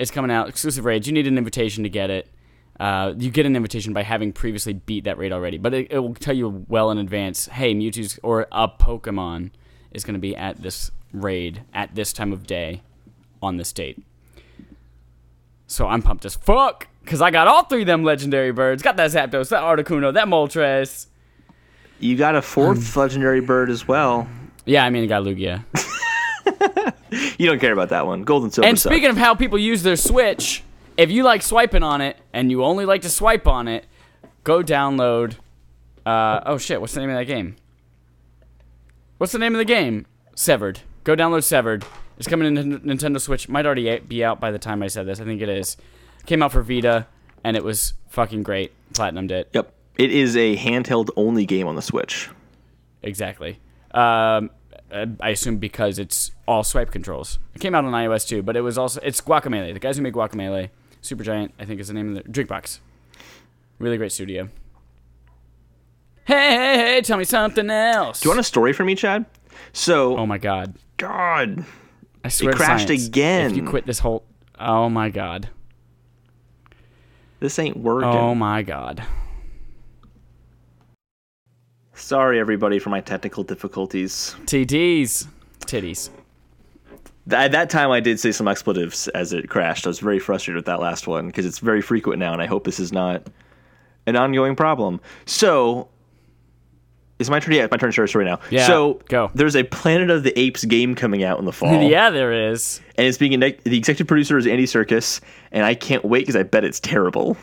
[0.00, 0.48] It's coming out.
[0.48, 1.06] Exclusive raids.
[1.06, 2.28] You need an invitation to get it.
[2.80, 5.98] Uh, you get an invitation by having previously beat that raid already, but it, it
[6.00, 7.46] will tell you well in advance.
[7.46, 9.50] Hey, Mewtwo's or a Pokemon
[9.92, 12.82] is going to be at this raid at this time of day
[13.40, 14.02] on this date.
[15.68, 18.82] So I'm pumped as fuck because I got all three of them legendary birds.
[18.82, 21.06] Got that Zapdos, that Articuno, that Moltres.
[22.00, 24.28] You got a fourth Um, legendary bird as well.
[24.64, 25.64] Yeah, I mean, I got Lugia.
[27.38, 28.24] You don't care about that one.
[28.24, 28.68] Gold and silver.
[28.68, 30.62] And speaking of how people use their Switch,
[30.96, 33.86] if you like swiping on it and you only like to swipe on it,
[34.44, 35.36] go download.
[36.04, 36.80] Uh, oh shit!
[36.80, 37.56] What's the name of that game?
[39.18, 40.06] What's the name of the game?
[40.34, 40.80] Severed.
[41.04, 41.84] Go download Severed.
[42.18, 43.48] It's coming to Nintendo Switch.
[43.48, 45.20] Might already be out by the time I said this.
[45.20, 45.76] I think it is.
[46.26, 47.06] Came out for Vita,
[47.42, 48.72] and it was fucking great.
[48.92, 49.46] Platinum did.
[49.54, 49.72] Yep.
[49.96, 52.28] It is a handheld only game on the Switch.
[53.02, 53.60] Exactly.
[53.92, 54.50] Um,
[54.90, 57.38] Uh, I assume because it's all swipe controls.
[57.54, 59.74] It came out on iOS too, but it was also it's Guacamelee.
[59.74, 60.70] The guys who make Guacamelee,
[61.02, 62.78] Supergiant, I think is the name of the Drinkbox.
[63.78, 64.48] Really great studio.
[66.24, 67.00] Hey, hey, hey!
[67.02, 68.20] Tell me something else.
[68.20, 69.24] Do you want a story from me, Chad?
[69.72, 70.74] So, Oh my god!
[70.96, 71.64] God,
[72.24, 73.50] I swear to crashed science, again.
[73.50, 74.24] If you quit this whole,
[74.58, 75.48] oh my god!
[77.40, 78.08] this ain't working.
[78.08, 79.02] Oh my god!
[82.08, 84.34] Sorry, everybody, for my technical difficulties.
[84.46, 85.28] TDs,
[85.66, 86.08] titties.
[87.30, 89.86] At that time, I did say some expletives as it crashed.
[89.86, 92.46] I was very frustrated with that last one because it's very frequent now, and I
[92.46, 93.26] hope this is not
[94.06, 95.02] an ongoing problem.
[95.26, 95.90] So,
[97.18, 97.52] is my turn?
[97.52, 98.40] Yeah, it's my turn to share a story now.
[98.48, 99.30] Yeah, so go.
[99.34, 101.82] There's a Planet of the Apes game coming out in the fall.
[101.90, 102.80] yeah, there is.
[102.96, 105.20] and it's being the executive producer is Andy Serkis,
[105.52, 107.36] and I can't wait because I bet it's terrible.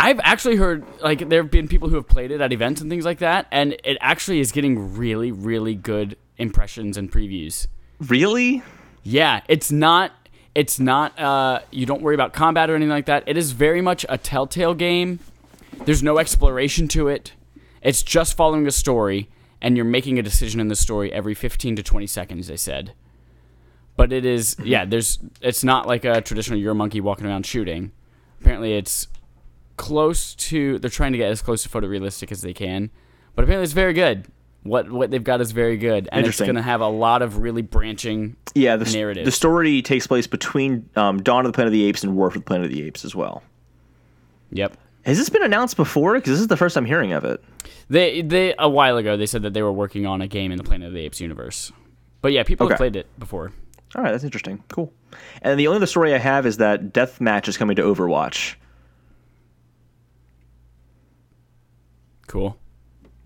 [0.00, 2.88] I've actually heard like there have been people who have played it at events and
[2.88, 7.66] things like that, and it actually is getting really, really good impressions and previews.
[8.00, 8.62] Really?
[9.02, 10.12] Yeah, it's not.
[10.54, 11.18] It's not.
[11.20, 13.24] Uh, you don't worry about combat or anything like that.
[13.26, 15.20] It is very much a telltale game.
[15.84, 17.34] There's no exploration to it.
[17.82, 19.28] It's just following a story,
[19.60, 22.46] and you're making a decision in the story every 15 to 20 seconds.
[22.46, 22.94] They said,
[23.96, 24.56] but it is.
[24.64, 25.18] Yeah, there's.
[25.42, 27.92] It's not like a traditional you're a monkey walking around shooting.
[28.40, 29.06] Apparently, it's
[29.80, 30.78] close to.
[30.78, 32.90] They're trying to get as close to photorealistic as they can,
[33.34, 34.26] but apparently, it's very good.
[34.62, 37.38] What what they've got is very good, and it's going to have a lot of
[37.38, 38.76] really branching Yeah.
[38.76, 39.24] The, Narratives.
[39.24, 42.30] the story takes place between um, Dawn of the Planet of the Apes and War
[42.30, 43.42] for the Planet of the Apes as well.
[44.52, 44.76] Yep.
[45.06, 46.14] Has this been announced before?
[46.14, 47.42] Because this is the first I'm hearing of it.
[47.88, 50.58] They they a while ago they said that they were working on a game in
[50.58, 51.72] the Planet of the Apes universe.
[52.20, 52.74] But yeah, people Okay.
[52.74, 53.52] have played it before.
[53.96, 54.62] All right, that's interesting.
[54.68, 54.92] Cool.
[55.40, 58.56] And the only other story I have is that Deathmatch is coming to Overwatch.
[62.30, 62.56] Cool.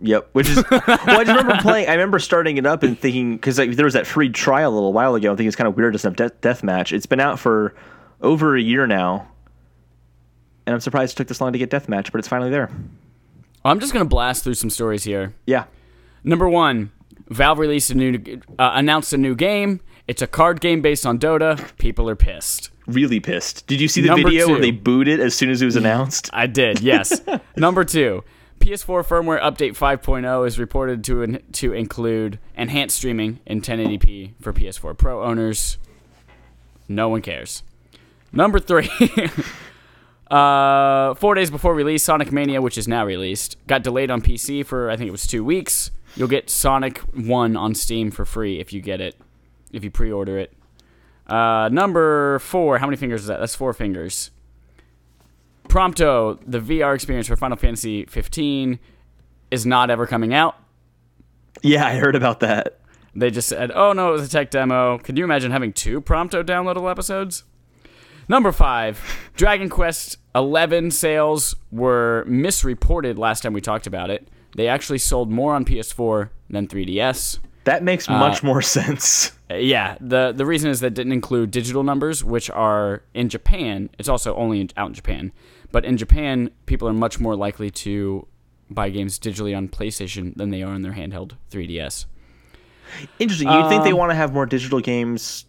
[0.00, 0.82] Yep, which is well.
[0.88, 1.88] I just remember playing.
[1.88, 4.74] I remember starting it up and thinking because like, there was that free trial a
[4.74, 5.32] little while ago.
[5.32, 6.92] I think it's kind of weird to have death, deathmatch.
[6.92, 7.74] It's been out for
[8.20, 9.28] over a year now,
[10.66, 12.70] and I'm surprised it took this long to get deathmatch, but it's finally there.
[13.64, 15.34] I'm just gonna blast through some stories here.
[15.46, 15.66] Yeah,
[16.24, 16.90] Number one,
[17.28, 19.80] Valve released a new uh, announced a new game.
[20.08, 21.76] It's a card game based on Dota.
[21.78, 22.70] People are pissed.
[22.86, 23.66] really pissed.
[23.66, 25.76] Did you see the Number video where they booed it as soon as it was
[25.76, 26.28] announced?
[26.32, 27.22] I did, yes.
[27.56, 28.22] Number two,
[28.60, 34.52] PS4 firmware update 5.0 is reported to in, to include enhanced streaming in 1080p for
[34.52, 35.78] PS4 Pro owners.
[36.88, 37.62] No one cares.
[38.32, 38.90] Number three,
[40.30, 44.64] uh, four days before release, Sonic Mania, which is now released, got delayed on PC
[44.66, 45.90] for I think it was two weeks.
[46.16, 49.16] You'll get Sonic One on Steam for free if you get it,
[49.72, 50.52] if you pre-order it.
[51.26, 53.40] Uh, number four, how many fingers is that?
[53.40, 54.30] That's four fingers.
[55.68, 58.78] Prompto, the VR experience for Final Fantasy 15,
[59.50, 60.56] is not ever coming out.
[61.62, 62.80] Yeah, I heard about that.
[63.14, 66.00] They just said, "Oh no, it was a tech demo." Could you imagine having two
[66.00, 67.44] Prompto downloadable episodes?
[68.28, 69.00] Number five,
[69.36, 74.28] Dragon Quest XI sales were misreported last time we talked about it.
[74.56, 77.38] They actually sold more on PS4 than 3DS.
[77.64, 79.32] That makes much more sense.
[79.50, 83.90] Uh, yeah, the the reason is that didn't include digital numbers, which are in Japan.
[83.98, 85.32] It's also only in, out in Japan,
[85.72, 88.26] but in Japan, people are much more likely to
[88.70, 92.06] buy games digitally on PlayStation than they are on their handheld 3DS.
[93.18, 93.48] Interesting.
[93.50, 95.44] You'd think they Um, want to have more digital games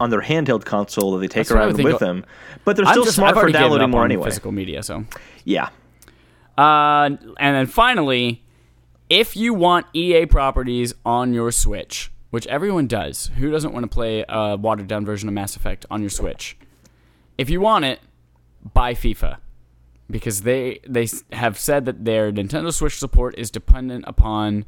[0.00, 2.24] on their handheld console that they take That's what I around with them,
[2.64, 4.24] but they're I'm still just- smart I've for downloading more anyway.
[4.24, 5.04] Physical media, so.
[5.44, 5.68] Yeah.
[6.56, 8.43] Uh, and then finally,
[9.10, 13.88] if you want EA properties on your Switch, which everyone does, who doesn't want to
[13.88, 16.56] play a watered down version of Mass Effect on your Switch?
[17.38, 18.00] If you want it,
[18.72, 19.38] buy FIFA.
[20.10, 24.66] Because they they have said that their Nintendo Switch support is dependent upon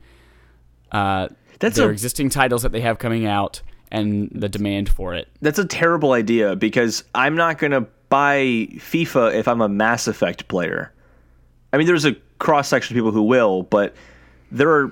[0.92, 3.61] uh, That's their a- existing titles that they have coming out
[3.92, 5.29] and the demand for it.
[5.42, 10.08] That's a terrible idea because I'm not going to buy FIFA if I'm a Mass
[10.08, 10.92] Effect player.
[11.73, 13.94] I mean, there's a cross section of people who will, but
[14.51, 14.90] there are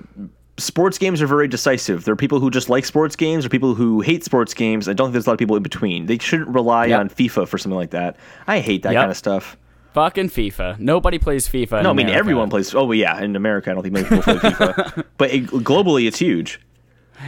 [0.57, 2.05] sports games are very decisive.
[2.05, 4.87] There are people who just like sports games, or people who hate sports games.
[4.87, 6.05] I don't think there's a lot of people in between.
[6.05, 6.99] They shouldn't rely Yep.
[6.99, 8.15] on FIFA for something like that.
[8.47, 9.01] I hate that Yep.
[9.01, 9.57] kind of stuff.
[9.93, 10.79] Fucking FIFA.
[10.79, 11.83] Nobody plays FIFA.
[11.83, 12.17] No, I mean America.
[12.19, 12.75] everyone plays.
[12.75, 16.19] Oh yeah, in America, I don't think many people play FIFA, but it, globally, it's
[16.19, 16.59] huge.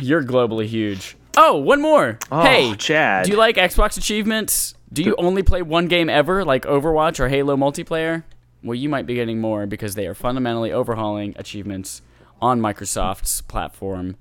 [0.02, 1.16] You're globally huge.
[1.38, 2.18] Oh, one more.
[2.32, 3.26] Oh, hey, Chad.
[3.26, 4.74] Do you like Xbox achievements?
[4.92, 8.24] Do you only play one game ever, like Overwatch or Halo multiplayer?
[8.64, 12.02] well, you might be getting more because they are fundamentally overhauling achievements
[12.42, 14.16] on Microsoft's platform.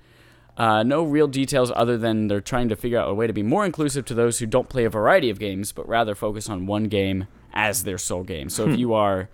[0.56, 3.42] Uh, no real details other than they're trying to figure out a way to be
[3.42, 6.66] more inclusive to those who don't play a variety of games, but rather focus on
[6.66, 8.48] one game as their sole game.
[8.48, 9.28] So if you are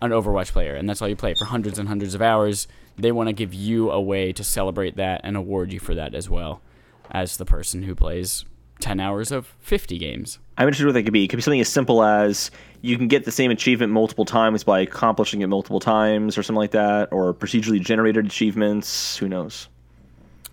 [0.00, 3.12] an Overwatch player and that's all you play for hundreds and hundreds of hours, they
[3.12, 6.28] want to give you a way to celebrate that and award you for that as
[6.28, 6.62] well
[7.10, 8.44] as the person who plays
[8.82, 10.38] 10 hours of 50 games.
[10.58, 11.24] I'm interested what that could be.
[11.24, 12.50] It could be something as simple as
[12.82, 16.58] you can get the same achievement multiple times by accomplishing it multiple times, or something
[16.60, 19.16] like that, or procedurally generated achievements.
[19.16, 19.68] Who knows?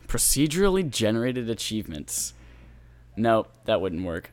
[0.08, 2.34] Procedurally generated achievements.
[3.18, 4.32] No, that wouldn't work.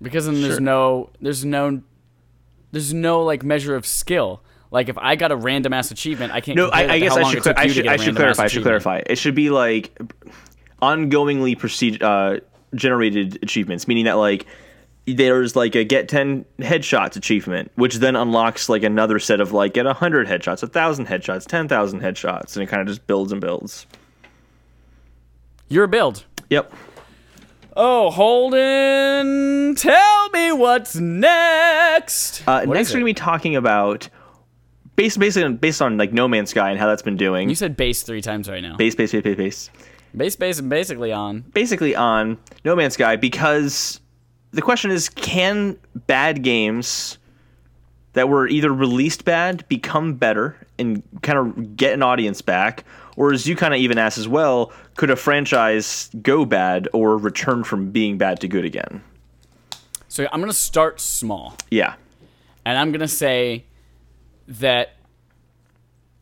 [0.00, 0.60] Because then there's Sure.
[0.60, 1.82] no there's no
[2.72, 4.42] there's no like measure of skill.
[4.70, 7.22] Like if I got a random ass achievement, I can't No, I, I guess I
[7.30, 7.42] should.
[7.42, 7.86] took I should.
[7.86, 8.44] I should clarify.
[8.44, 9.02] I should clarify.
[9.06, 9.98] It should be like
[10.82, 12.40] ongoingly proceed, uh,
[12.74, 14.46] generated achievements, meaning that like
[15.06, 19.74] there's like a get 10 headshots achievement which then unlocks like another set of like
[19.74, 23.86] get 100 headshots 1000 headshots 10000 headshots and it kind of just builds and builds
[25.68, 26.24] Your build.
[26.48, 26.72] yep
[27.76, 32.42] Oh, Holden, tell me what's next.
[32.46, 34.08] uh, What next we're gonna be talking about
[34.96, 37.54] based basically on, based on like no man's sky and how that's been doing You
[37.56, 38.76] said base three times right now.
[38.76, 39.70] base base base base base
[40.16, 41.40] Base, base, and basically on.
[41.52, 44.00] basically on No Man's Sky because
[44.52, 47.18] the question is can bad games
[48.12, 52.84] that were either released bad become better and kind of get an audience back
[53.16, 57.16] or as you kind of even asked as well could a franchise go bad or
[57.16, 59.02] return from being bad to good again
[60.06, 61.94] So I'm gonna start small, yeah
[62.64, 63.64] and I'm gonna say
[64.46, 64.90] that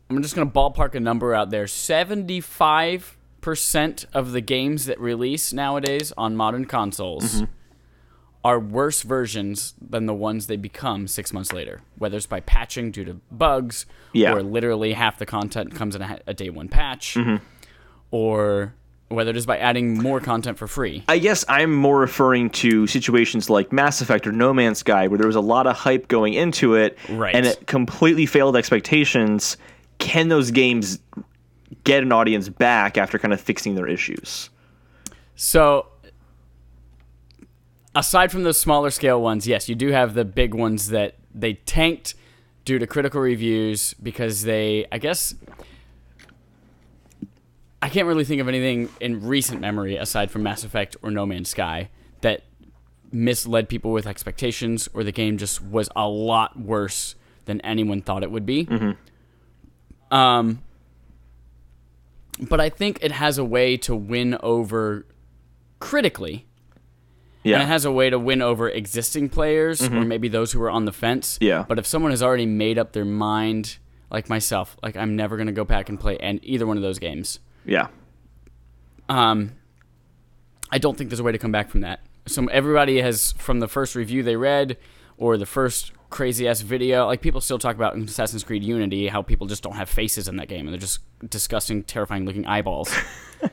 [0.09, 1.67] I'm just gonna ballpark a number out there.
[1.67, 7.45] Seventy-five percent of the games that release nowadays on modern consoles Mm-hmm.
[8.43, 11.81] are worse versions than the ones they become six months later.
[11.97, 14.33] Whether it's by patching due to bugs, Yeah.
[14.33, 17.37] or literally half the content comes in a, a day one patch, Mm-hmm.
[18.11, 18.73] or
[19.09, 21.03] whether it is by adding more content for free.
[21.07, 25.17] I guess I'm more referring to situations like Mass Effect or No Man's Sky, where
[25.19, 27.35] there was a lot of hype going into it, Right.
[27.35, 29.55] and it completely failed expectations.
[29.99, 30.99] Can those games
[31.83, 34.49] get an audience back after kind of fixing their issues?
[35.35, 35.87] So,
[37.95, 41.53] aside from those smaller scale ones, yes, you do have the big ones that they
[41.53, 42.15] tanked
[42.65, 45.35] due to critical reviews because they, I guess,
[47.81, 51.25] I can't really think of anything in recent memory aside from Mass Effect or No
[51.25, 51.89] Man's Sky
[52.21, 52.43] that
[53.11, 57.15] misled people with expectations or the game just was a lot worse
[57.45, 58.65] than anyone thought it would be.
[60.11, 60.61] Um,
[62.39, 65.05] but I think it has a way to win over
[65.79, 66.45] critically
[67.43, 70.61] Yeah, and it has a way to win over existing players or maybe those who
[70.61, 71.35] are on the fence.
[71.35, 71.43] Mm-hmm.
[71.43, 71.65] Yeah.
[71.67, 73.77] But if someone has already made up their mind,
[74.09, 76.99] like myself, like I'm never gonna go back and play and either one of those
[76.99, 77.39] games.
[77.65, 77.87] yeah,
[79.09, 79.53] Um,
[80.71, 81.99] I don't think there's a way to come back from that.
[82.25, 84.77] So everybody has from the first review they read
[85.17, 87.07] or the first crazy ass video.
[87.07, 90.27] Like people still talk about in Assassin's Creed Unity how people just don't have faces
[90.27, 92.93] in that game and they're just disgusting, terrifying looking eyeballs.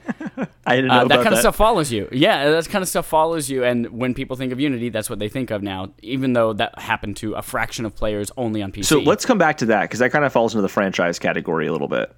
[0.67, 2.09] I didn't know Uh, that about kind of stuff follows you.
[2.13, 3.65] Yeah, that kind of stuff follows you.
[3.65, 6.79] And when people think of Unity, that's what they think of now, even though that
[6.79, 8.85] happened to a fraction of players only on PC.
[8.85, 11.67] So let's come back to that because that kind of falls into the franchise category
[11.67, 12.15] a little bit.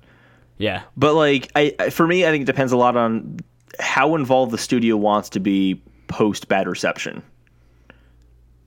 [0.59, 3.39] yeah, But like, I I- for me, I think it depends a lot on
[3.81, 7.23] how involved the studio wants to be post bad reception.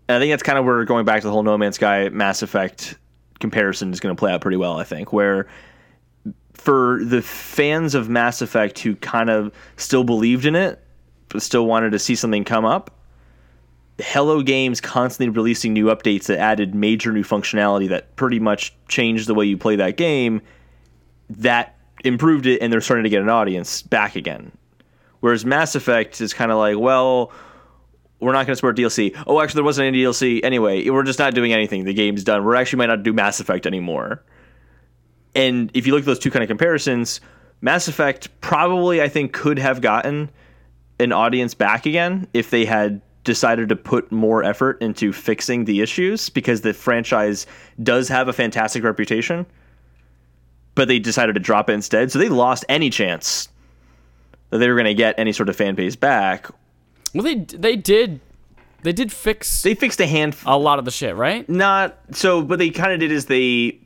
[0.08, 2.10] And I think that's kind of where going back to the whole No Man's Sky
[2.10, 2.97] Mass Effect
[3.39, 4.78] comparison is going to play out pretty well.
[4.78, 5.47] I think where
[6.53, 10.82] for the fans of Mass Effect who kind of still believed in it,
[11.30, 12.91] but still wanted to see something come up.
[13.99, 19.28] Hello Games constantly releasing new updates that added major new functionality that pretty much changed
[19.28, 20.41] the way you play that game
[21.30, 24.51] that improved it and they're starting to get an audience back again.
[25.22, 27.32] Whereas Mass Effect is kind of like, well,
[28.20, 29.16] we're not going to support DLC.
[29.28, 30.88] Oh, actually, there wasn't any DLC anyway.
[30.89, 31.84] We're just not doing anything.
[31.84, 32.43] The game's done.
[32.43, 34.24] We're actually might not do Mass Effect anymore.
[35.36, 37.20] And if you look at those two kind of comparisons,
[37.61, 40.30] Mass Effect probably, I think, could have gotten
[40.99, 45.82] an audience back again if they had decided to put more effort into fixing the
[45.82, 47.45] issues because the franchise
[47.84, 49.45] does have a fantastic reputation
[50.76, 52.11] but they decided to drop it instead.
[52.11, 53.49] So they lost any chance
[54.49, 56.47] that they were going to get any sort of fan base back.
[57.16, 58.20] Well, they they did
[58.84, 61.47] they did fix They fixed a hand, a lot of the shit, right?
[61.49, 63.80] not so, but they kind of did is they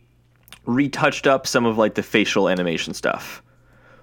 [0.65, 3.41] retouched up some of like the facial animation stuff.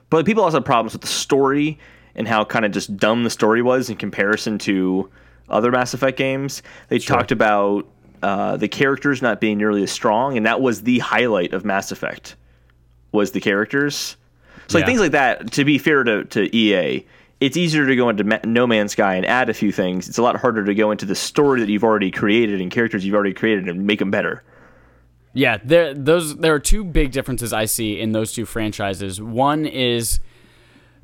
[0.09, 1.79] But people also had problems with the story
[2.15, 5.11] and how kind of just dumb the story was in comparison to
[5.49, 6.63] other Mass Effect games.
[6.89, 7.87] They talked about
[8.23, 11.93] uh, the characters not being nearly as strong, and that was the highlight of Mass
[11.93, 12.37] Effect
[13.13, 14.17] was the characters.
[14.69, 15.53] So like things like that.
[15.53, 17.05] To be fair to, to EA,
[17.41, 20.09] it's easier to go into Ma- No Man's Sky and add a few things.
[20.09, 23.05] It's a lot harder to go into the story that you've already created and characters
[23.05, 24.43] you've already created and make them better.
[25.35, 29.21] Yeah, there those there are two big differences I see in those two franchises.
[29.21, 30.19] One is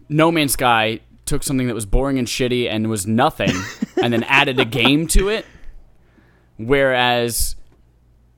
[0.09, 3.53] No Man's Sky took something that was boring and shitty and was nothing
[4.03, 5.45] and then added a game to it.
[6.57, 7.57] Whereas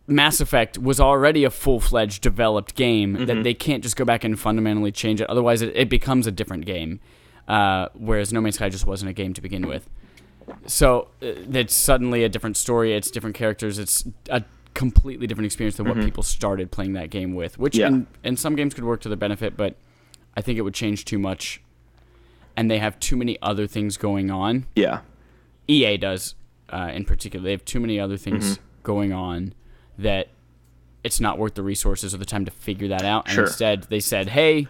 [0.07, 3.42] Mass Effect was already a full-fledged developed game that mm-hmm.
[3.42, 5.30] they can't just go back and fundamentally change it.
[5.30, 7.01] Otherwise, it, it becomes a different game.
[7.49, 9.88] Uh, whereas No Man's Sky just wasn't a game to begin with.
[10.66, 12.95] So uh, it's suddenly a different story.
[12.95, 13.78] It's different characters.
[13.78, 14.42] It's a
[14.74, 17.59] completely different experience than what people started playing that game with.
[17.59, 17.88] Which Yeah.
[17.88, 19.76] in, in some games could work to their benefit, but
[20.36, 21.61] I think it would change too much.
[22.57, 24.66] And they have too many other things going on.
[24.76, 25.01] Yeah.
[25.68, 26.34] EA does,
[26.70, 27.42] uh, in particular.
[27.45, 28.62] They have too many other things Mm-hmm.
[28.82, 29.55] going on
[29.99, 30.28] that
[31.03, 33.26] it's not worth the resources or the time to figure that out.
[33.26, 33.45] And Sure.
[33.45, 34.66] instead, they said, "Hey,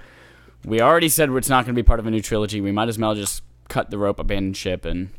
[0.64, 2.60] we already said it's not going to be part of a new trilogy.
[2.60, 5.10] We might as well just cut the rope, abandon ship, and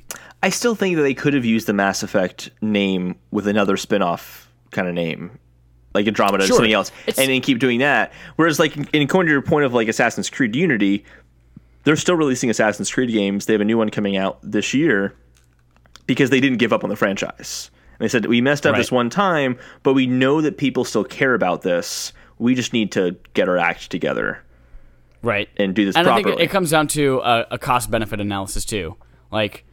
[0.43, 4.52] I still think that they could have used the Mass Effect name with another spin-off
[4.72, 5.39] kind of name,
[5.93, 8.14] like Andromeda or something else, It's- and then keep doing that.
[8.36, 11.04] Whereas, like, in according to your point of like Assassin's Creed Unity,
[11.84, 13.46] they're still releasing Assassin's Creed games.
[13.46, 15.14] They have a new one coming out this year
[16.08, 17.72] because they didn't give up on the franchise.
[18.00, 18.80] And they said we messed up Right.
[18.80, 22.12] this one time, but we know that people still care about this.
[22.38, 24.39] We just need to get our act together
[25.26, 28.22] right and do this and I think it, comes down to a, a cost benefit
[28.22, 28.96] analysis too.
[29.32, 29.66] Like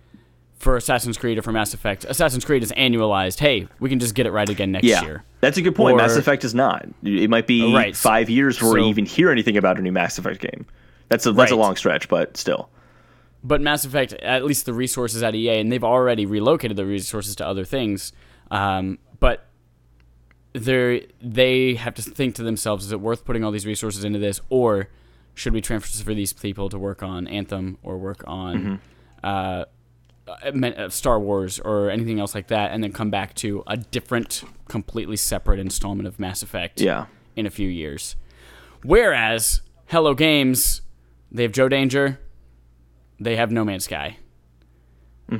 [0.56, 3.38] for Assassin's Creed or for Mass Effect, Assassin's Creed is annualized.
[3.40, 5.24] Hey, we can just get it right again next Yeah, year.
[5.40, 5.94] that's a good point.
[5.94, 6.86] Or- Mass Effect is not.
[7.02, 7.94] It might be Right.
[7.96, 10.64] five years before you So- even hear anything about a new Mass Effect game.
[11.08, 12.70] That's a that's a long stretch, but still.
[13.44, 17.34] But Mass Effect, at least the resources at EA, and they've already relocated the resources
[17.36, 18.12] to other things.
[18.50, 19.48] Um, but
[20.52, 24.18] they they have to think to themselves: Is it worth putting all these resources into
[24.18, 24.88] this, or
[25.34, 28.80] should we transfer these people to work on Anthem or work on
[29.24, 29.64] uh,
[30.28, 33.62] uh, men- uh, Star Wars or anything else like that, and then come back to
[33.66, 36.80] a different, completely separate installment of Mass Effect?
[36.80, 37.06] Yeah.
[37.34, 38.14] in a few years.
[38.82, 40.82] Whereas Hello Games,
[41.30, 42.20] they have Joe Danger,
[43.18, 44.18] they have No Man's Sky.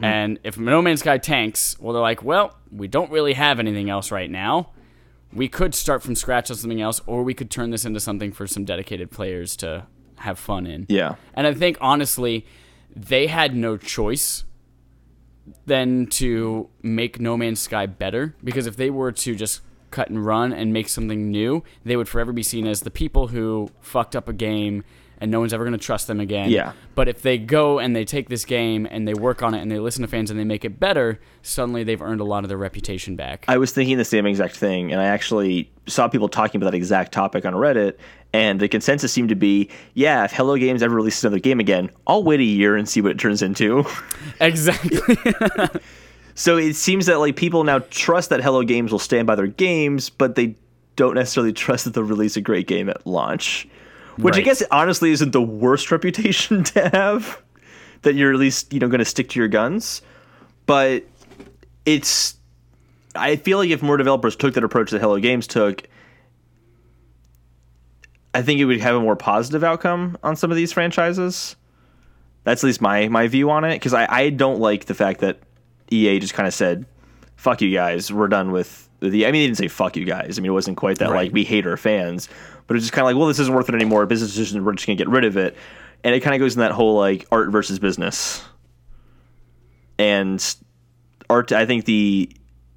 [0.02, 3.90] And if No Man's Sky tanks, well, they're like, well, we don't really have anything
[3.90, 4.70] else right now.
[5.32, 8.32] We could start from scratch on something else, or we could turn this into something
[8.32, 10.86] for some dedicated players to have fun in.
[10.88, 11.16] Yeah.
[11.34, 12.46] And I think honestly,
[12.94, 14.44] they had no choice
[15.66, 19.60] than to make No Man's Sky better because if they were to just
[19.90, 23.28] cut and run and make something new, they would forever be seen as the people
[23.28, 24.84] who fucked up a game
[25.22, 26.50] and no one's ever going to trust them again.
[26.50, 26.72] Yeah.
[26.96, 29.70] But if they go and they take this game and they work on it and
[29.70, 32.48] they listen to fans and they make it better, suddenly they've earned a lot of
[32.48, 33.44] their reputation back.
[33.46, 36.76] I was thinking the same exact thing, and I actually saw people talking about that
[36.76, 37.98] exact topic on Reddit,
[38.32, 41.88] and the consensus seemed to be, yeah, if Hello Games ever releases another game again,
[42.08, 43.84] I'll wait a year and see what it turns into.
[44.40, 45.16] exactly.
[46.34, 49.46] so it seems that like people now trust that Hello Games will stand by their
[49.46, 50.56] games, but they
[50.96, 53.68] don't necessarily trust that they'll release a great game at launch.
[54.18, 57.42] Which I guess honestly isn't the worst reputation to have.
[58.02, 60.02] That you're at least, you know, gonna stick to your guns.
[60.66, 61.04] But
[61.86, 62.36] it's
[63.14, 65.86] I feel like if more developers took that approach that Hello Games took,
[68.34, 71.56] I think it would have a more positive outcome on some of these franchises.
[72.44, 75.20] That's at least my my view on it because I, I don't like the fact
[75.20, 75.38] that
[75.90, 76.86] EA just kind of said,
[77.36, 80.38] "Fuck you guys, we're done with the." I mean, they didn't say "fuck you guys."
[80.38, 81.26] I mean, it wasn't quite that Right.
[81.26, 82.28] like we hate our fans,
[82.66, 84.06] but it's just kind of like, well, this isn't worth it anymore.
[84.06, 85.56] Business decision, we're just gonna get rid of it,
[86.04, 88.42] and it kind of goes in that whole like art versus business.
[89.98, 90.44] And
[91.28, 92.30] art, I think the.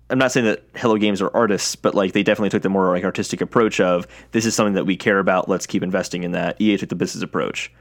[0.07, 2.89] I'm not saying that Hello Games are artists, but like they definitely took the more
[2.89, 5.49] like artistic approach of this is something that we care about.
[5.49, 6.61] Let's keep investing in that.
[6.61, 7.71] EA took the business approach.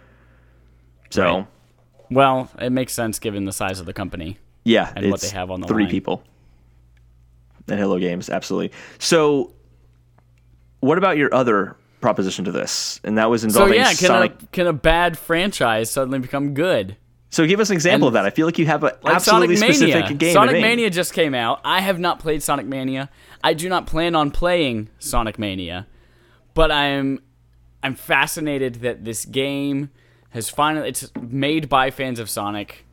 [1.11, 1.23] So.
[1.23, 1.47] Right.
[2.11, 4.39] well, it makes sense given the size of the company.
[4.65, 5.91] Yeah, and what they have on the three line.
[5.91, 6.23] people.
[7.69, 8.73] And Hello Games, absolutely.
[8.99, 9.53] So,
[10.81, 13.01] what about your other proposition to this?
[13.03, 13.73] And that was involving.
[13.73, 14.43] So yeah, can Sonic.
[14.43, 16.97] a can a bad franchise suddenly become good?
[17.31, 18.25] so, give us an example of that.
[18.25, 20.17] I feel like you have an Like absolutely Sonic specific Mania.
[20.17, 20.33] game.
[20.35, 20.61] Sonic.
[20.63, 21.61] Mania just came out.
[21.65, 23.11] I have not played Sonic Mania.
[23.43, 25.87] I do not plan on playing Sonic Mania,
[26.53, 27.21] but I'm
[27.83, 29.91] I'm fascinated that this game
[30.31, 32.85] has finally it's made by fans of Sonic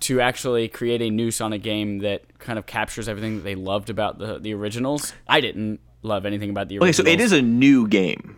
[0.00, 3.90] to actually create a new Sonic game that kind of captures everything that they loved
[3.90, 5.12] about the the originals.
[5.26, 8.36] I didn't love anything about the Okay, so it is a new game.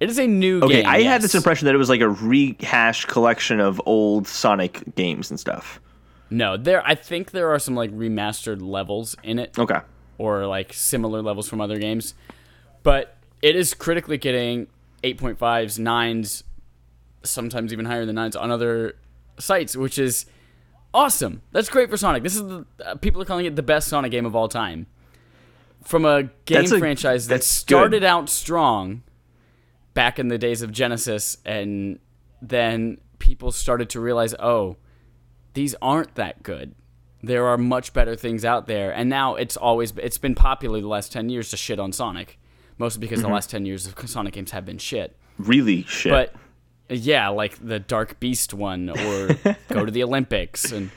[0.00, 0.68] it is a new game.
[0.68, 0.90] Okay, game.
[0.90, 5.30] I had this impression that it was like a rehashed collection of old Sonic games
[5.30, 5.80] and stuff.
[6.30, 9.58] No, there I think there are some like remastered levels in it.
[9.58, 9.80] Okay.
[10.18, 12.14] or like similar levels from other games.
[12.82, 14.66] But it is critically getting
[15.02, 16.42] 8.5s, 9s,
[17.22, 18.96] sometimes even higher than 9s on other
[19.38, 20.26] sites, which is
[20.92, 21.42] awesome.
[21.52, 22.22] That's great for Sonic.
[22.22, 24.86] This is the uh, people are calling it the best Sonic game of all time.
[25.84, 28.04] From a game That's a- franchise that started good.
[28.04, 29.02] out strong
[29.92, 31.98] back in the days of Genesis and
[32.42, 34.76] then people started to realize, "Oh,
[35.54, 36.74] these aren't that good.
[37.22, 40.88] There are much better things out there." And now it's always it's been popular the
[40.88, 42.38] last 10 years to shit on Sonic,
[42.78, 43.28] mostly because Mm-hmm.
[43.28, 45.16] the last 10 years of Sonic games have been shit.
[45.38, 46.10] Really shit.
[46.12, 46.34] But
[46.88, 49.28] yeah, like the Dark Beast one, or
[49.68, 50.90] go to the Olympics, and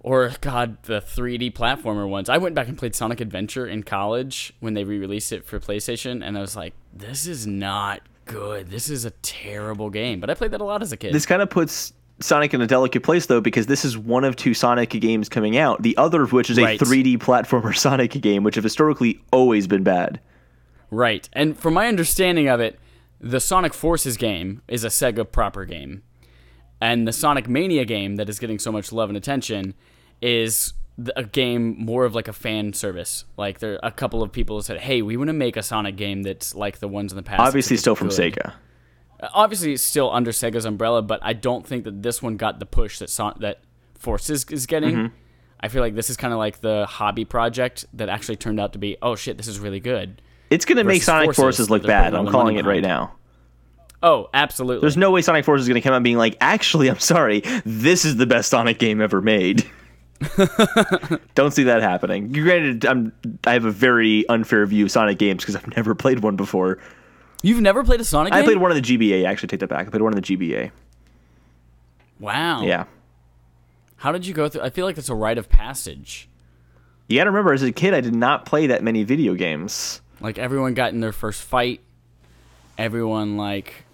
[0.00, 2.28] or God, the 3D platformer ones.
[2.28, 6.24] I went back and played Sonic Adventure in college when they re-released it for PlayStation,
[6.24, 8.70] and I was like, this is not good.
[8.70, 10.20] This is a terrible game.
[10.20, 11.12] But I played that a lot as a kid.
[11.12, 14.36] this kind of puts Sonic in a delicate place though, because this is one of
[14.36, 15.82] two Sonic games coming out.
[15.82, 19.82] The other of which is a 3D platformer Sonic game, which have historically always been
[19.82, 20.20] bad.
[20.90, 21.28] Right.
[21.32, 22.78] And from my understanding of it,
[23.20, 26.02] the Sonic Forces game is a Sega proper game.
[26.80, 29.74] And the Sonic Mania game that is getting so much love and attention
[30.20, 30.74] is
[31.16, 33.24] a game more of like a fan service.
[33.36, 35.96] Like there are a couple of people said, "Hey, we want to make a Sonic
[35.96, 38.52] game that's like the ones in the past." Obviously, still from good." Sega.
[39.20, 42.58] Uh, Obviously, it's still under Sega's umbrella, but I don't think that this one got
[42.58, 43.60] the push that Son- that
[43.98, 44.94] Forces is getting.
[44.94, 45.14] Mm-hmm.
[45.62, 48.72] I feel like this is kind of like the hobby project that actually turned out
[48.72, 50.22] to be, oh shit, this is really good.
[50.48, 52.14] It's going to make Sonic Forces Forces, look bad.
[52.14, 53.12] I'm calling it right now.
[54.02, 54.80] Oh, absolutely.
[54.80, 57.42] There's no way Sonic Forces is going to come out being like, actually, I'm sorry,
[57.66, 59.70] this is the best Sonic game ever made.
[61.34, 62.32] Don't see that happening.
[62.32, 63.12] Granted, I'm,
[63.44, 66.78] I have a very unfair view of Sonic games because I've never played one before.
[67.42, 68.42] You've never played a Sonic game?
[68.42, 69.24] I played one of the GBA.
[69.24, 69.86] Actually, take that back.
[69.86, 70.70] I played one of the GBA.
[72.18, 72.62] Wow.
[72.62, 72.84] Yeah.
[73.96, 74.62] How did you go through?
[74.62, 76.28] I feel like it's a rite of passage.
[77.08, 80.00] You got to remember, as a kid, I did not play that many video games.
[80.20, 81.80] Like everyone got in their first fight.
[82.76, 83.84] Everyone like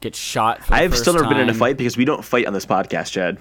[0.00, 0.64] gets shot.
[0.64, 2.66] For the I've still never been in a fight because we don't fight on this
[2.66, 3.38] podcast, Chad.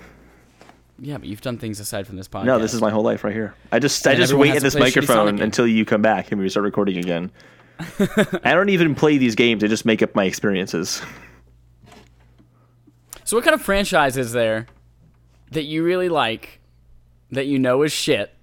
[1.00, 2.46] Yeah, but you've done things aside from this podcast.
[2.46, 3.54] No, this is my whole life right here.
[3.72, 6.02] I just I just wait at this play a shitty Sonic microphone until you come
[6.02, 7.32] back and we start recording again.
[8.44, 9.64] I don't even play these games.
[9.64, 11.02] I just make up my experiences.
[13.24, 14.68] So, what kind of franchise is there
[15.52, 16.60] that you really like,
[17.32, 18.34] that you know is shit,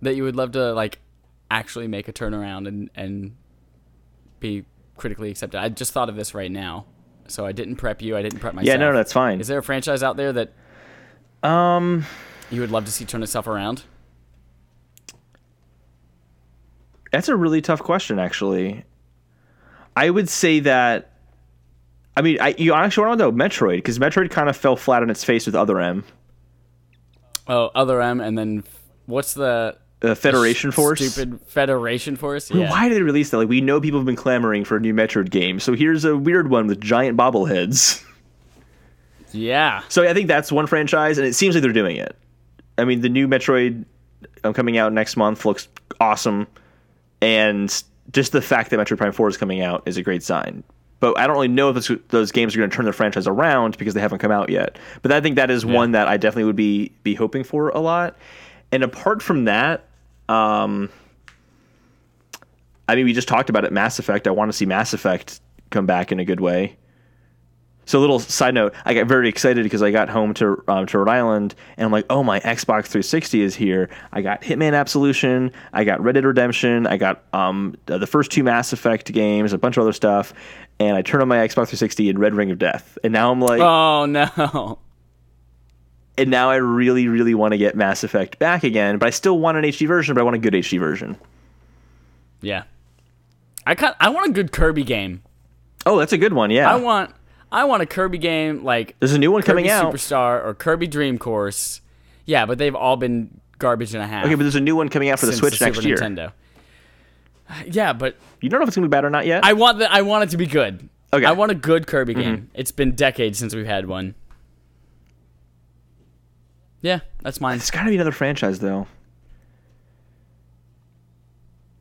[0.00, 1.00] that you would love to like
[1.50, 3.36] actually make a turnaround and and
[4.40, 4.64] be
[4.96, 5.60] critically accepted?
[5.60, 6.86] I just thought of this right now,
[7.28, 8.16] so I didn't prep you.
[8.16, 8.68] I didn't prep myself.
[8.68, 9.40] Yeah, no, that's fine.
[9.40, 10.54] Is there a franchise out there that
[11.44, 12.04] Um,
[12.50, 13.82] you would love to see turn itself around?
[17.12, 18.84] that's a really tough question, actually.
[19.96, 21.12] I would say that.
[22.16, 25.02] I mean, I you actually want to know Metroid because Metroid kind of fell flat
[25.02, 26.04] on its face with Other M,
[27.46, 28.64] Oh, other M, and then
[29.06, 31.04] what's the uh, Federation Force.
[31.04, 32.50] Stupid Federation Force.
[32.50, 32.68] Yeah.
[32.70, 33.38] Why did they release that?
[33.38, 36.16] Like, we know people have been clamoring for a new Metroid game, so here's a
[36.16, 38.04] weird one with giant bobbleheads.
[39.34, 39.82] Yeah.
[39.88, 42.16] So I think that's one franchise, and it seems like they're doing it.
[42.78, 43.84] I mean, the new Metroid
[44.42, 45.68] um, coming out next month looks
[46.00, 46.46] awesome,
[47.20, 47.82] and
[48.12, 50.62] just the fact that Metroid Prime Four is coming out is a great sign.
[51.00, 53.26] But I don't really know if those, those games are going to turn the franchise
[53.26, 54.78] around because they haven't come out yet.
[55.02, 57.80] But I think that is one that I definitely would be be hoping for a
[57.80, 58.16] lot.
[58.72, 59.86] And apart from that,
[60.28, 60.88] um,
[62.88, 63.72] I mean, we just talked about it.
[63.72, 64.26] Mass Effect.
[64.26, 66.76] I want to see Mass Effect come back in a good way.
[67.86, 70.86] So, a little side note: I got very excited because I got home to um,
[70.86, 74.74] to Rhode Island, and I'm like, "Oh, my Xbox 360 is here." I got Hitman
[74.74, 79.52] Absolution, I got Red Dead Redemption, I got um, the first two Mass Effect games,
[79.52, 80.32] a bunch of other stuff,
[80.78, 83.40] and I turned on my Xbox 360 and Red Ring of Death, and now I'm
[83.40, 84.78] like, Oh no.
[86.18, 89.38] and now I really, really want to get Mass Effect back again, but I still
[89.38, 91.18] want an HD version, but I want a good HD version.
[92.40, 92.64] Yeah.
[93.66, 95.22] I kind I want a good Kirby game.
[95.86, 96.50] Oh, that's a good one.
[96.50, 97.14] Yeah, I want
[97.54, 99.94] I want a Kirby game like there's a new one Kirby coming out.
[99.94, 101.80] Superstar or Kirby Dream Course.
[102.26, 104.26] Yeah, but they've all been garbage and a half.
[104.26, 105.96] Okay, but there's a new one coming out for the Switch the next Super year.
[105.96, 106.32] Nintendo.
[107.66, 109.44] Yeah, but You don't know if it's gonna be bad or not yet.
[109.44, 110.88] I want the, I want it to be good.
[111.12, 111.22] Okay.
[111.22, 111.26] Mm-hmm.
[111.26, 112.50] I want a good Kirby game.
[112.54, 114.14] It's been decades since we've had one.
[116.82, 117.56] Yeah, that's mine.
[117.56, 118.86] It's got to be another franchise, though.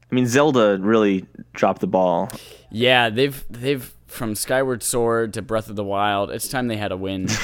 [0.09, 2.29] I mean, Zelda really dropped the ball.
[2.71, 6.31] Yeah, they've they've from Skyward Sword to Breath of the Wild.
[6.31, 7.27] It's time they had a win.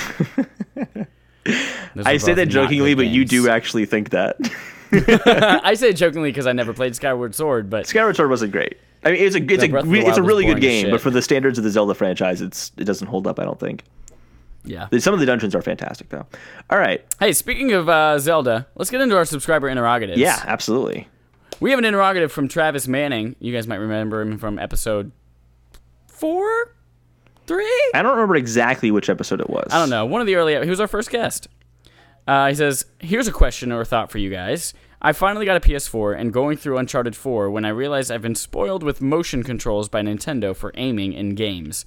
[2.05, 4.37] I say that jokingly, but you do actually think that.
[5.63, 8.77] I say it jokingly because I never played Skyward Sword, but Skyward Sword wasn't great.
[9.03, 11.57] I mean, it's a it's a it's a really good game, but for the standards
[11.57, 13.39] of the Zelda franchise, it's it doesn't hold up.
[13.39, 13.83] I don't think.
[14.65, 14.87] yeah.
[14.99, 16.25] Some of the dungeons are fantastic, though.
[16.69, 20.19] All right, Hey, speaking of uh, Zelda, let's get into our subscriber interrogatives.
[20.19, 21.07] yeah, absolutely.
[21.61, 23.35] We have an interrogative from Travis Manning.
[23.39, 25.11] You guys might remember him from episode
[26.19, 26.75] four,
[27.47, 27.91] three.
[27.93, 29.67] I don't remember exactly which episode it was.
[29.71, 30.05] I don't know.
[30.05, 30.61] One of the early.
[30.63, 31.47] He was our first guest.
[32.27, 34.73] Uh, he says, "Here's a question or a thought for you guys.
[35.01, 38.35] I finally got a PS4 and going through Uncharted 4 when I realized I've been
[38.35, 41.85] spoiled with motion controls by Nintendo for aiming in games.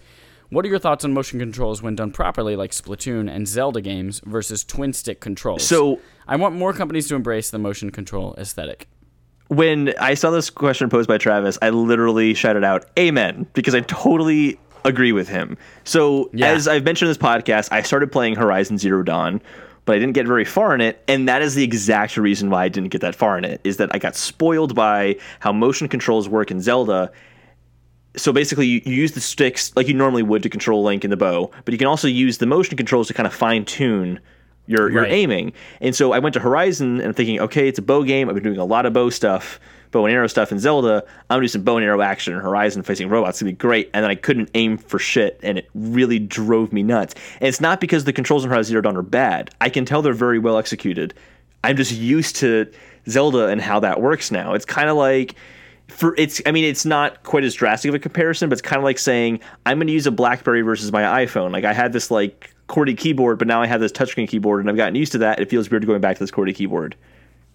[0.48, 4.20] What are your thoughts on motion controls when done properly, like Splatoon and Zelda games,
[4.24, 5.62] versus twin stick controls?
[5.62, 8.88] So I want more companies to embrace the motion control aesthetic.
[9.52, 13.80] When I saw this question posed by Travis, I literally shouted out "Amen" because I
[13.80, 15.56] totally agree with him.
[15.84, 16.48] So Yeah.
[16.48, 19.40] as I've mentioned in this podcast, I started playing Horizon Zero Dawn,
[19.84, 22.64] but I didn't get very far in it, and that is the exact reason why
[22.64, 23.60] I didn't get that far in it.
[23.62, 27.12] Is that I got spoiled by how motion controls work in Zelda.
[28.16, 31.12] So basically, you, you use the sticks like you normally would to control Link and
[31.12, 34.18] the bow, but you can also use the motion controls to kind of fine tune
[34.66, 35.12] your your Right.
[35.12, 35.52] aiming.
[35.80, 38.28] And so I went to Horizon and thinking, okay, it's a bow game.
[38.28, 39.58] I've been doing a lot of bow stuff,
[39.90, 41.02] bow and arrow stuff in Zelda.
[41.28, 43.36] I'm gonna do some bow and arrow action in Horizon facing robots.
[43.36, 43.90] It's gonna be great.
[43.92, 47.14] And then I couldn't aim for shit, and it really drove me nuts.
[47.40, 49.50] And it's not because the controls in Horizon Zero Dawn are bad.
[49.60, 51.12] I can tell they're very well executed.
[51.64, 52.66] I'm just used to
[53.08, 54.54] Zelda and how that works now.
[54.54, 55.34] It's kind of like
[55.92, 58.78] for it's I mean it's not quite as drastic of a comparison, but it's kind
[58.78, 61.52] of like saying I'm going to use a BlackBerry versus my iPhone.
[61.52, 64.70] Like I had this like QWERTY keyboard, but now I have this touchscreen keyboard, and
[64.70, 65.40] I've gotten used to that.
[65.40, 66.96] It feels weird going back to this QWERTY keyboard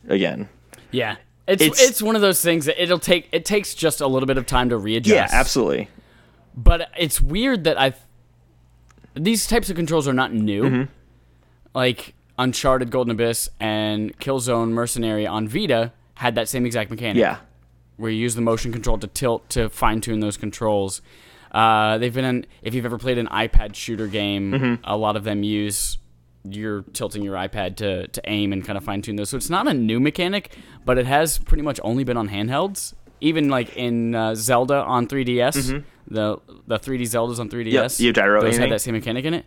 [0.08, 0.48] again.
[0.92, 1.16] Yeah.
[1.48, 4.28] It's, It's- it's one of those things that it'll take it takes just a little
[4.28, 5.32] bit of time to readjust.
[5.34, 5.90] Yeah, absolutely.
[6.56, 7.94] But it's weird that I
[9.14, 10.64] these types of controls are not new.
[10.64, 10.84] Mm-hmm.
[11.74, 17.18] Like Uncharted Golden Abyss and Killzone Mercenary on Vita had that same exact mechanic.
[17.20, 17.38] Yeah,
[17.98, 21.02] Where you use the motion control to tilt to fine tune those controls.
[21.52, 24.76] Uh, they've been in if you've ever played an iPad shooter game, Mm-hmm.
[24.84, 25.98] a lot of them use
[26.50, 29.30] you're tilting your iPad to, to aim and kind of fine tune those.
[29.30, 32.94] So it's not a new mechanic, but it has pretty much only been on handhelds.
[33.20, 36.38] Even like in uh, Zelda on 3DS, the
[36.68, 37.74] the 3D Zeldas on 3DS, Mm-hmm.
[37.74, 39.46] Yep, you gyro those had that same mechanic in it.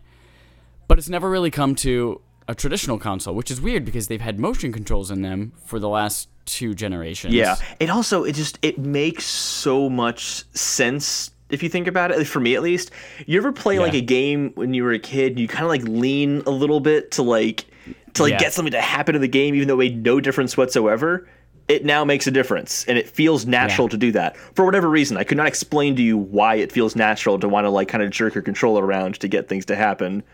[0.88, 4.40] But it's never really come to a traditional console, which is weird because they've had
[4.40, 7.34] motion controls in them for the last two generations.
[7.34, 7.56] yeah.
[7.78, 12.24] It also it just it makes so much sense if you think about it.
[12.26, 12.90] For me at least,
[13.26, 15.32] you ever play like a game when you were a kid?
[15.32, 17.66] And you kind of like lean a little bit to like
[18.14, 18.38] to like Yeah.
[18.38, 21.28] get something to happen in the game, even though it made no difference whatsoever.
[21.68, 23.90] It now makes a difference, and it feels natural Yeah.
[23.92, 25.16] to do that for whatever reason.
[25.16, 28.02] I could not explain to you why it feels natural to want to like kind
[28.02, 30.24] of jerk your controller around to get things to happen,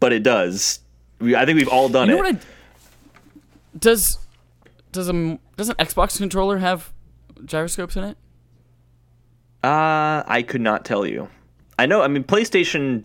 [0.00, 0.78] but it does.
[1.20, 2.36] I think we've all done You know it.
[2.36, 2.38] I,
[3.78, 4.18] does
[4.92, 6.92] does a does an Xbox controller have
[7.44, 8.18] gyroscopes in it?
[9.64, 11.28] Uh, I could not tell you.
[11.78, 12.02] I know.
[12.02, 13.04] I mean, PlayStation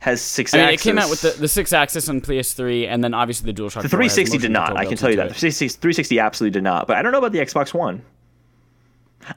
[0.00, 0.52] has six.
[0.54, 3.62] I mean, it came out with the, the Sixaxis on PS3, and then obviously the
[3.62, 3.82] DualShock.
[3.82, 4.76] The 360 did not.
[4.76, 5.26] I can tell you that.
[5.26, 5.36] it.
[5.36, 6.86] 360 360 absolutely did not.
[6.86, 8.02] But I don't know about the Xbox One.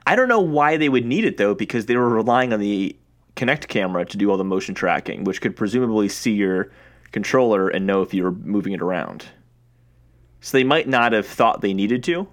[0.05, 2.95] I don't know why they would need it though, because they were relying on the
[3.35, 6.71] Kinect camera to do all the motion tracking, which could presumably see your
[7.11, 9.25] controller and know if you were moving it around.
[10.41, 12.27] So they might not have thought they needed to.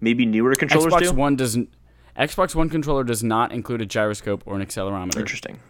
[0.00, 1.12] Maybe newer controllers Xbox do.
[1.12, 1.72] One doesn't.
[2.18, 5.16] Xbox One controller does not include a gyroscope or an accelerometer.
[5.18, 5.60] Interesting.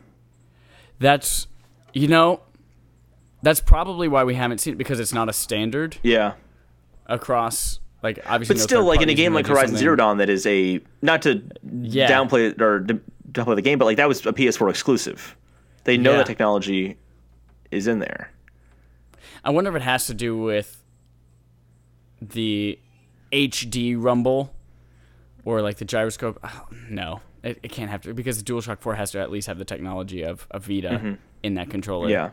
[0.98, 1.46] That's,
[1.92, 2.40] you know,
[3.42, 6.34] that's probably why we haven't seen it because it's not a standard Yeah.
[7.06, 7.80] across.
[8.02, 10.46] Like obviously, But no still, like in a game like Horizon Zero Dawn, that is
[10.46, 11.42] a not to
[11.80, 12.08] Yeah.
[12.10, 12.80] downplay it or
[13.30, 15.36] downplay the game, but like that was a PS4 exclusive.
[15.84, 16.16] They know Yeah.
[16.18, 16.96] that technology
[17.70, 18.32] is in there.
[19.44, 20.82] I wonder if it has to do with
[22.20, 22.78] the
[23.32, 24.52] HD rumble
[25.44, 26.38] or like the gyroscope.
[26.42, 29.46] Oh, no, it, it can't have to because the DualShock 4 has to at least
[29.46, 32.06] have the technology of, of Vita in that controller.
[32.06, 32.12] Mm-hmm.
[32.12, 32.30] Yeah,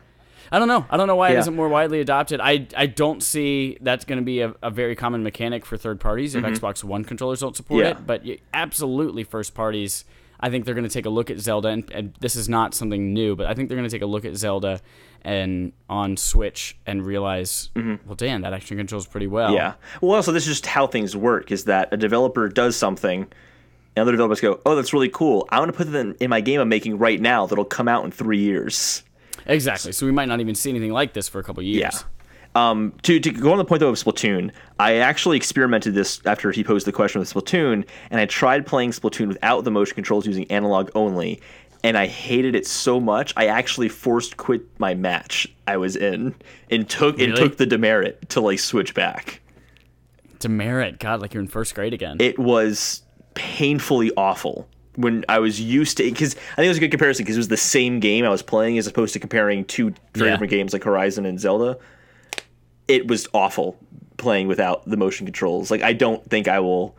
[0.52, 0.86] I don't know.
[0.90, 1.38] I don't know why it Yeah.
[1.40, 2.40] isn't more widely adopted.
[2.40, 6.00] I, I don't see that's going to be a, a very common mechanic for third
[6.00, 7.86] parties if Xbox One controllers don't support Mm-hmm.
[7.96, 8.00] Yeah.
[8.00, 8.06] it.
[8.06, 10.04] But y absolutely, first parties.
[10.38, 12.74] I think they're going to take a look at Zelda, and, and this is not
[12.74, 14.82] something new, but I think they're going to take a look at Zelda
[15.26, 19.48] and on Switch and realize, well, damn, that action controls pretty well.
[19.48, 19.56] Mm-hmm.
[19.56, 19.74] yeah.
[20.00, 24.02] Well, also this is just how things work: is that a developer does something, and
[24.02, 25.48] other developers go, "Oh, that's really cool.
[25.50, 27.88] I want to put that in, in my game I'm making right now that'll come
[27.88, 29.02] out in three years."
[29.46, 29.92] exactly.
[29.92, 31.80] So we might not even see anything like this for a couple years.
[31.80, 32.70] Yeah.
[32.70, 36.50] Um, to, to go on the point though of Splatoon, I actually experimented this after
[36.52, 40.26] he posed the question with Splatoon, and I tried playing Splatoon without the motion controls
[40.26, 41.42] using analog only,
[41.84, 46.34] and I hated it so much I actually forced quit my match I was in
[46.70, 49.40] and took and took the demerit to like switch back.
[50.38, 52.16] Demerit, God, like you're in first grade again.
[52.20, 53.02] It was
[53.34, 57.24] painfully awful when I was used to because I think it was a good comparison
[57.24, 60.28] because it was the same game I was playing as opposed to comparing two very
[60.28, 60.34] Yeah.
[60.34, 61.78] different games like Horizon and Zelda.
[62.88, 63.78] It was awful
[64.16, 65.70] playing without the motion controls.
[65.70, 66.96] Like I don't think I will.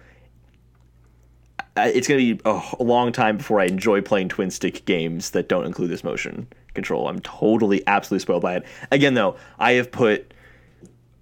[1.86, 5.66] It's gonna be a, long time before I enjoy playing twin stick games that don't
[5.66, 7.08] include this motion control.
[7.08, 8.66] I'm totally, absolutely spoiled by it.
[8.92, 10.34] Again, though, I have put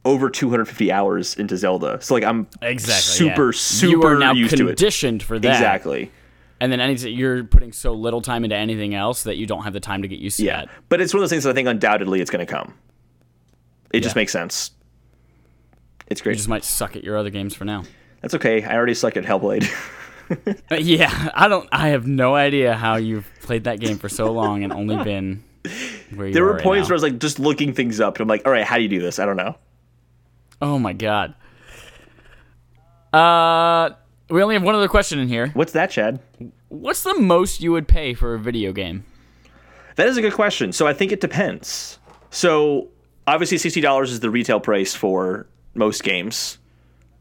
[0.03, 3.01] over 250 hours into Zelda, so like I'm Exactly.
[3.29, 3.51] super, yeah.
[3.53, 4.77] super you are now used to it.
[4.77, 5.51] conditioned for that.
[5.51, 6.11] Exactly.
[6.61, 9.73] And then any, you're putting so little time into anything else that you don't have
[9.73, 10.69] the time to get used to Yeah, that.
[10.89, 12.73] but it's one of those things that I think undoubtedly it's going to come.
[13.91, 14.71] It just makes sense.
[16.07, 16.33] It's great.
[16.33, 17.83] You just might suck at your other games for now.
[18.21, 18.63] That's okay.
[18.63, 19.67] I already suck at Hellblade.
[20.79, 21.67] Yeah, I don't.
[21.71, 25.43] I have no idea how you've played that game for so long and only been
[26.13, 26.93] where you there were right points now.
[26.93, 28.83] where I was like just looking things up, and I'm like, all right, how do
[28.83, 29.19] you do this?
[29.19, 29.55] I don't know.
[30.61, 31.35] Oh my god.
[33.13, 33.91] Uh,
[34.29, 35.49] we only have one other question in here.
[35.53, 36.19] What's that, Chad?
[36.69, 39.05] What's the most you would pay for a video game?
[39.95, 40.73] That is a good question.
[40.73, 41.99] So I think it depends.
[42.31, 42.89] So
[43.27, 46.57] obviously, sixty dollars is the retail price for most games.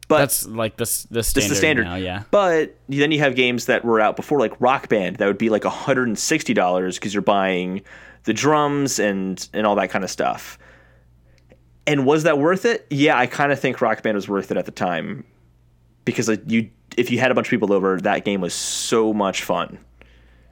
[0.06, 1.84] But That's like the s- the standard, the standard.
[1.84, 1.94] now.
[1.96, 2.22] Yeah.
[2.30, 5.48] But then you have games that were out before, like Rock Band, that would be
[5.48, 7.82] like $160 because you're buying
[8.24, 10.58] the drums and and all that kind of stuff.
[11.86, 12.86] And was that worth it?
[12.90, 15.24] Yeah, I kind of think Rock Band was worth it at the time
[16.04, 19.12] because like, you if you had a bunch of people over, that game was so
[19.12, 19.78] much fun.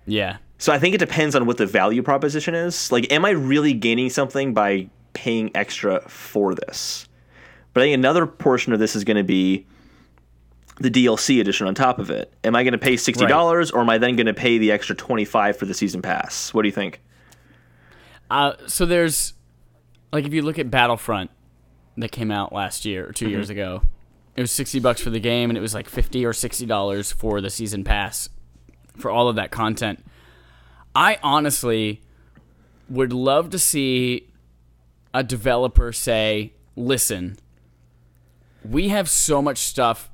[0.07, 0.38] Yeah.
[0.59, 2.90] So I think it depends on what the value proposition is.
[2.92, 7.09] Like, am I really gaining something by paying extra for this?
[7.74, 9.66] But I think another portion of this is going to be
[10.78, 12.32] the DLC edition on top of it.
[12.44, 14.72] Am I going to pay sixty dollars, or am I then going to pay the
[14.72, 16.52] extra twenty five for the season pass?
[16.52, 17.00] What do you think?
[18.30, 19.34] Uh, so there's
[20.12, 21.30] like if you look at Battlefront
[21.98, 23.82] that came out last year or 2 years ago,
[24.34, 27.12] it was sixty bucks for the game, and it was like fifty or sixty dollars
[27.12, 28.28] for the season pass
[28.96, 30.04] for all of that content.
[30.94, 32.02] I honestly
[32.88, 34.28] would love to see
[35.14, 37.36] a developer say, "Listen,
[38.68, 40.10] we have so much stuff.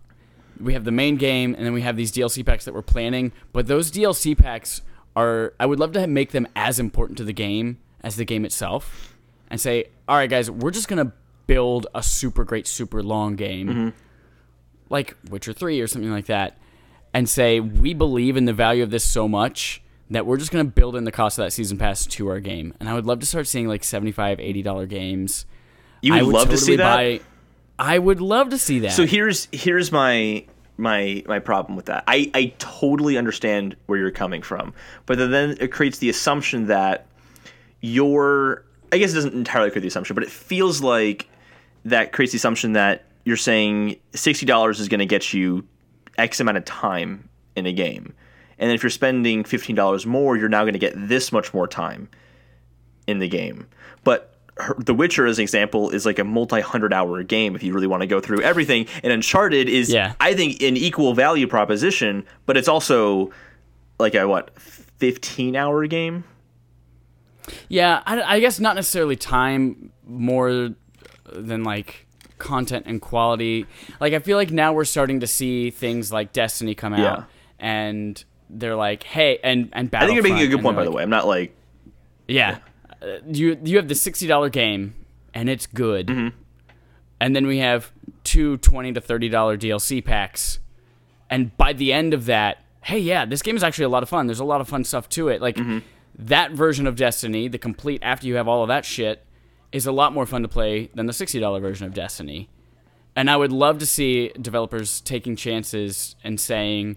[0.60, 3.32] We have the main game, and then we have these DLC packs that we're planning.
[3.52, 4.82] But those DLC packs
[5.14, 8.44] are, I would love to make them as important to the game as the game
[8.44, 9.16] itself,
[9.50, 11.12] and say, all right, guys, we're just gonna
[11.46, 13.88] build a super great, super long game, mm-hmm.
[14.88, 16.58] like Witcher Three or something like that,
[17.12, 20.64] and say we believe in the value of this so much that we're just going
[20.64, 22.74] to build in the cost of that season pass to our game.
[22.80, 25.46] And I would love to start seeing like 75 80 dollar games.
[26.00, 26.96] You I would love to see that.
[26.96, 27.20] Buy,
[27.78, 28.92] I would love to see that.
[28.92, 30.44] So here's here's my
[30.76, 32.04] my my problem with that.
[32.06, 34.74] I I totally understand where you're coming from,
[35.06, 37.06] but then it creates the assumption that
[37.80, 38.64] you're.
[38.90, 41.28] I guess it doesn't entirely create the assumption, but it feels like
[41.84, 45.66] that creates the assumption that you're saying sixty dollars is going to get you
[46.16, 48.14] X amount of time in a game,
[48.58, 51.68] and if you're spending fifteen dollars more, you're now going to get this much more
[51.68, 52.08] time
[53.06, 53.66] in the game.
[54.04, 57.72] But her- The Witcher, as an example, is like a multi-hundred hour game if you
[57.72, 58.86] really want to go through everything.
[59.02, 60.14] And Uncharted is, Yeah.
[60.20, 63.30] I think, an equal value proposition, but it's also
[63.98, 66.24] like a what, fifteen hour game?
[67.68, 70.70] yeah, I, I guess not necessarily time more
[71.32, 72.06] than like
[72.38, 73.66] content and quality.
[74.00, 77.24] Like I feel like now we're starting to see things like Destiny come out, Yeah.
[77.58, 80.90] and they're like, hey, and and I think you're making a good point, by they're
[80.90, 81.02] the way.
[81.02, 81.54] I'm not like
[82.26, 82.58] Yeah.
[83.02, 84.94] Uh, you you have the sixty dollar game
[85.34, 86.36] and it's good, Mm-hmm.
[87.20, 87.92] and then we have
[88.24, 90.58] two 20 to thirty dollar DLC packs,
[91.30, 94.08] and by the end of that, hey, yeah, this game is actually a lot of
[94.08, 94.26] fun.
[94.26, 95.40] There's a lot of fun stuff to it.
[95.40, 95.78] Like Mm-hmm.
[96.18, 99.24] that version of Destiny, the complete after you have all of that shit,
[99.70, 102.48] is a lot more fun to play than the sixty dollar version of Destiny.
[103.14, 106.96] And I would love to see developers taking chances and saying,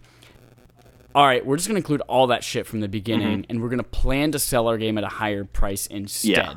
[1.16, 3.52] all right, we're just going to include all that shit from the beginning, mm-hmm.
[3.52, 6.30] and we're going to plan to sell our game at a higher price instead.
[6.30, 6.54] Yeah.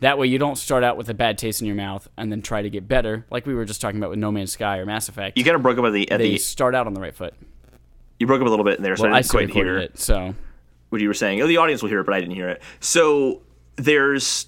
[0.00, 2.42] That way, you don't start out with a bad taste in your mouth and then
[2.42, 4.86] try to get better, like we were just talking about with No Man's Sky or
[4.86, 5.38] Mass Effect.
[5.38, 7.14] you kind of broke up at the at they the start out on the right
[7.14, 7.34] foot.
[8.18, 9.50] you broke up a little bit in there, so Well, I I didn't still quite
[9.50, 10.34] hear it, so
[10.88, 11.40] what you were saying.
[11.40, 12.62] Oh, the audience will hear it, but I didn't hear it.
[12.80, 13.42] So
[13.76, 14.46] there's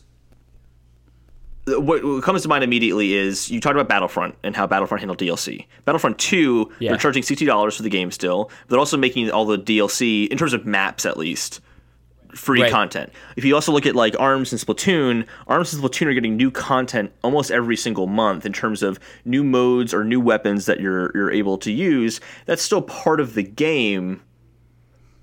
[1.67, 5.19] what, what comes to mind immediately is you talked about Battlefront and how Battlefront handled
[5.19, 5.67] DLC.
[5.85, 6.91] Battlefront Two, Yeah.
[6.91, 10.29] they're charging sixty dollars for the game still, but they're also making all the DLC
[10.29, 11.61] in terms of maps at least
[12.35, 12.71] free Right.
[12.73, 13.13] content.
[13.37, 16.51] If you also look at like Arms and Splatoon, Arms and Splatoon are getting new
[16.51, 21.13] content almost every single month in terms of new modes or new weapons that you're
[21.15, 22.21] you're able to use.
[22.47, 24.21] That's still part of the game,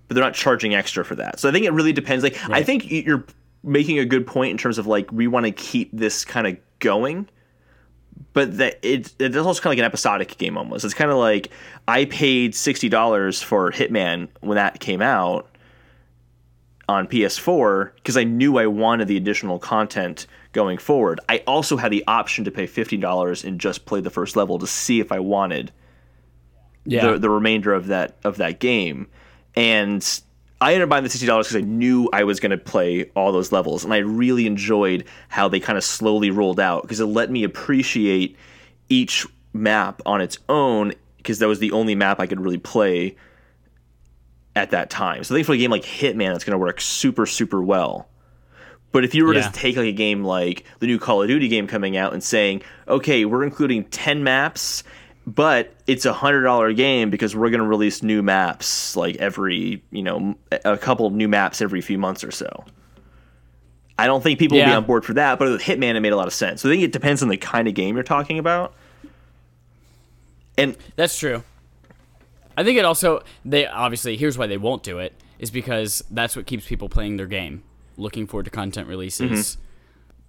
[0.08, 1.40] but they're not charging extra for that.
[1.40, 2.24] So I think it really depends.
[2.24, 3.26] Like I think you're
[3.64, 6.58] making a good point in terms of like we want to keep this kind of
[6.80, 7.28] going.
[8.34, 10.86] But that it it's also kind of like an episodic game almost.
[10.86, 11.50] It's kind of like
[11.88, 15.48] I paid sixty dollars for Hitman when that came out
[16.90, 21.20] on PS4 because I knew I wanted the additional content going forward.
[21.30, 24.60] I also had the option to pay fifty dollars and just play the first level
[24.60, 25.72] to see if I wanted
[26.86, 27.12] Yeah.
[27.14, 29.08] the, the remainder of that of that game.
[29.56, 30.22] And
[30.62, 33.10] I ended up buying the sixty dollars because I knew I was going to play
[33.16, 37.00] all those levels, and I really enjoyed how they kind of slowly rolled out because
[37.00, 38.38] it let me appreciate
[38.88, 43.16] each map on its own because that was the only map I could really play
[44.56, 45.24] at that time.
[45.24, 48.08] So I think for a game like Hitman, it's going to work super super well.
[48.92, 49.48] But if you were Yeah.
[49.48, 52.22] to take like a game like the new Call of Duty game coming out and
[52.22, 54.84] saying, okay, we're including ten maps,
[55.26, 59.84] but it's a hundred dollar game because we're going to release new maps like every
[59.92, 62.66] you know a couple new maps every few months or so.
[64.00, 66.12] I don't think people will be on board for that, but with Hitman, it made
[66.12, 66.62] a lot of sense.
[66.62, 68.74] So I think it depends on the kind of game you're talking about.
[70.58, 71.44] And That's true.
[72.58, 76.36] I think it also they obviously here's why they won't do it is because that's
[76.36, 77.64] what keeps people playing their game,
[77.98, 79.62] looking forward to content releases mm-hmm.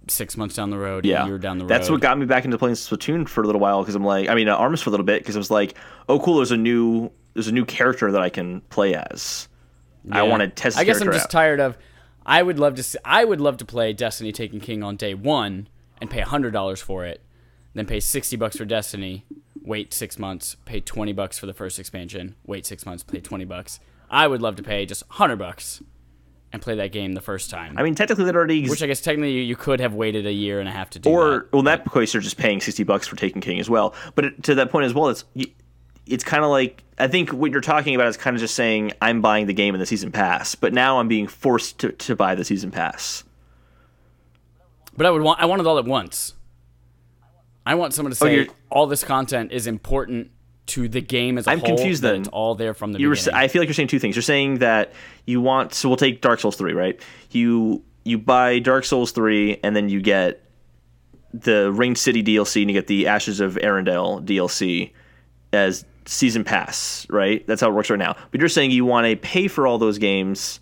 [0.07, 1.69] Six months down the road, yeah, year down the road.
[1.69, 4.29] that's what got me back into playing Splatoon for a little while because I'm like,
[4.29, 5.75] I mean, uh, Arms for a little bit because it was like,
[6.09, 9.47] oh, cool, there's a new there's a new character that I can play as.
[10.11, 10.23] I Yeah.
[10.23, 10.77] want to test.
[10.77, 11.29] I guess I'm just out.
[11.31, 11.77] tired of.
[12.25, 12.83] I would love to.
[12.83, 15.67] See, I would love to play Destiny Taken King on day one
[15.99, 17.21] and pay hundred dollars for it,
[17.73, 19.25] then pay sixty bucks for Destiny,
[19.61, 23.45] wait six months, pay twenty bucks for the first expansion, wait six months, pay twenty
[23.45, 23.79] bucks.
[24.09, 25.81] I would love to pay just hundred bucks
[26.53, 27.77] and play that game the first time.
[27.77, 30.31] I mean, technically, that already which I guess technically you, you could have waited a
[30.31, 31.51] year and a half to do or that.
[31.51, 33.95] well, in that case, you're just paying sixty bucks for Taken King as well.
[34.15, 35.25] But it, to that point as well, it's
[36.05, 38.93] it's kind of like I think what you're talking about is kind of just saying
[39.01, 42.15] I'm buying the game in the season pass, but now I'm being forced to, to
[42.15, 43.23] buy the season pass.
[44.95, 45.41] But I would want.
[45.41, 46.35] I want it all at once.
[47.65, 50.29] I want someone to oh, say Oh, all this content is important
[50.65, 51.75] to the game as a I'm whole.
[51.75, 52.21] confused then.
[52.21, 53.35] It's all there from the You were, beginning.
[53.35, 54.15] I feel like you're saying two things.
[54.15, 54.93] You're saying that
[55.25, 56.99] you want so we'll take Dark Souls three, right?
[57.31, 60.41] You you buy Dark Souls three, and then you get
[61.33, 64.91] the Ringed City DLC, and you get the Ashes of Ariandel DLC
[65.51, 67.45] as season pass, right?
[67.47, 68.15] That's how it works right now.
[68.31, 70.59] But you're saying you want to pay for all those games,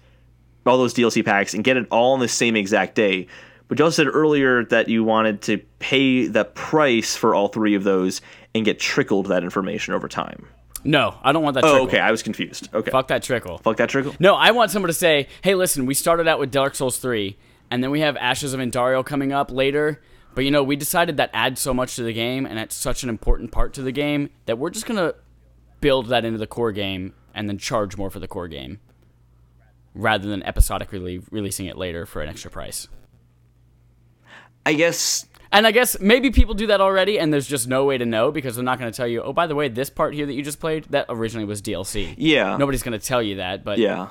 [0.65, 3.27] all those DLC packs, and get it all on the same exact day.
[3.67, 7.73] But you also said earlier that you wanted to pay the price for all three
[7.75, 8.21] of those
[8.53, 10.47] and get trickled that information over time.
[10.83, 11.63] no, I don't want that.
[11.63, 11.87] Oh, trickle.
[11.87, 11.99] okay.
[11.99, 12.69] I was confused.
[12.73, 12.91] Okay.
[12.91, 13.57] Fuck that trickle.
[13.59, 14.15] Fuck that trickle.
[14.19, 17.37] No, I want someone to say, "Hey, listen, we started out with Dark Souls 3,
[17.69, 20.01] and then we have Ashes of Indario coming up later,
[20.35, 23.03] but you know, we decided that adds so much to the game and it's such
[23.03, 25.15] an important part to the game that we're just going to
[25.81, 28.79] build that into the core game and then charge more for the core game
[29.93, 32.87] rather than episodically releasing it later for an extra price."
[34.65, 37.97] I guess And I guess maybe people do that already, and there's just no way
[37.97, 39.21] to know because they're not going to tell you.
[39.21, 42.15] Oh, by the way, this part here that you just played that originally was DLC.
[42.17, 42.55] Yeah.
[42.57, 43.63] nobody's going to tell you that.
[43.65, 44.07] But yeah.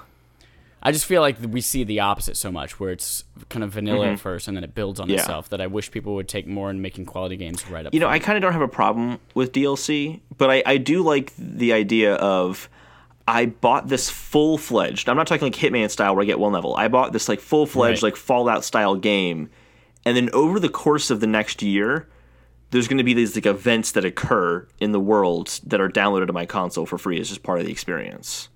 [0.82, 4.08] I just feel like we see the opposite so much, where it's kind of vanilla
[4.12, 5.14] at first and then it builds on Mm-hmm.
[5.14, 5.20] Yeah.
[5.20, 5.48] itself.
[5.50, 7.92] That I wish people would take more in making quality games right up.
[7.94, 8.22] You know, front.
[8.22, 11.72] I kind of don't have a problem with DLC, but I, I do like the
[11.74, 12.68] idea of
[13.28, 15.08] I bought this full fledged.
[15.08, 16.74] I'm not talking like Hitman style where I get one level.
[16.76, 18.10] I bought this like full fledged Right.
[18.12, 19.50] like Fallout style game,
[20.04, 22.08] and then over the course of the next year,
[22.70, 26.28] there's going to be these like events that occur in the world that are downloaded
[26.28, 28.48] to my console for free as just part of the experience.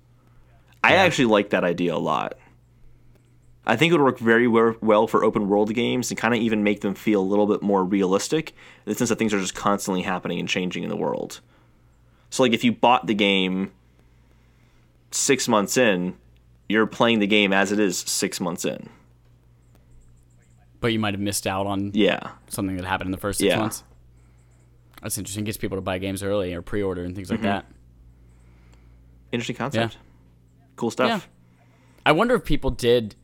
[0.83, 2.37] I actually like that idea a lot.
[3.65, 6.63] I think it would work very well for open world games and kind of even
[6.63, 8.51] make them feel a little bit more realistic
[8.85, 11.41] in the sense that things are just constantly happening and changing in the world.
[12.29, 13.71] So, like, if you bought the game
[15.09, 16.15] six months in,
[16.69, 18.89] you're playing the game as it is six months in.
[20.81, 22.31] But you might have missed out on Yeah.
[22.47, 23.59] something that happened in the first six Yeah.
[23.59, 23.83] months.
[25.01, 25.43] That's interesting.
[25.45, 27.47] Gets people to buy games early or pre-order and things like Mm-hmm.
[27.47, 27.65] that.
[29.31, 29.97] Interesting concept.
[30.75, 31.07] Cool stuff.
[31.07, 31.19] Yeah.
[32.05, 33.15] I wonder if people did,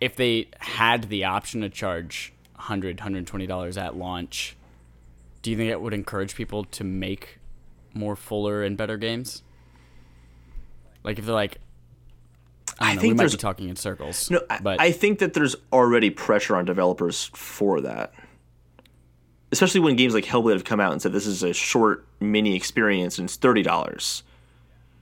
[0.00, 4.56] if they had the option to charge 100 $120 at launch,
[5.42, 7.38] do you think it would encourage people to make
[7.94, 9.42] more fuller and better games?
[11.04, 11.58] Like if they're like,
[12.82, 14.30] I, I know, think we might there's- be talking in circles.
[14.30, 18.12] No, I, but I think that there's already pressure on developers for that.
[19.50, 22.56] Especially when games like Hellblade have come out and said this is a short mini
[22.56, 24.22] experience and it's thirty dollars.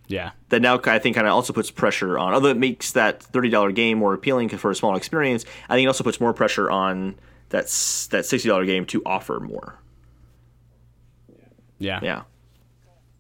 [0.09, 2.35] yeah, That now I think kind of also puts pressure on.
[2.35, 5.85] Although it makes that thirty dollar game more appealing for a small experience, I think
[5.85, 7.15] it also puts more pressure on
[7.51, 7.67] that
[8.11, 9.79] that sixty dollar game to offer more.
[11.79, 12.23] yeah, Yeah.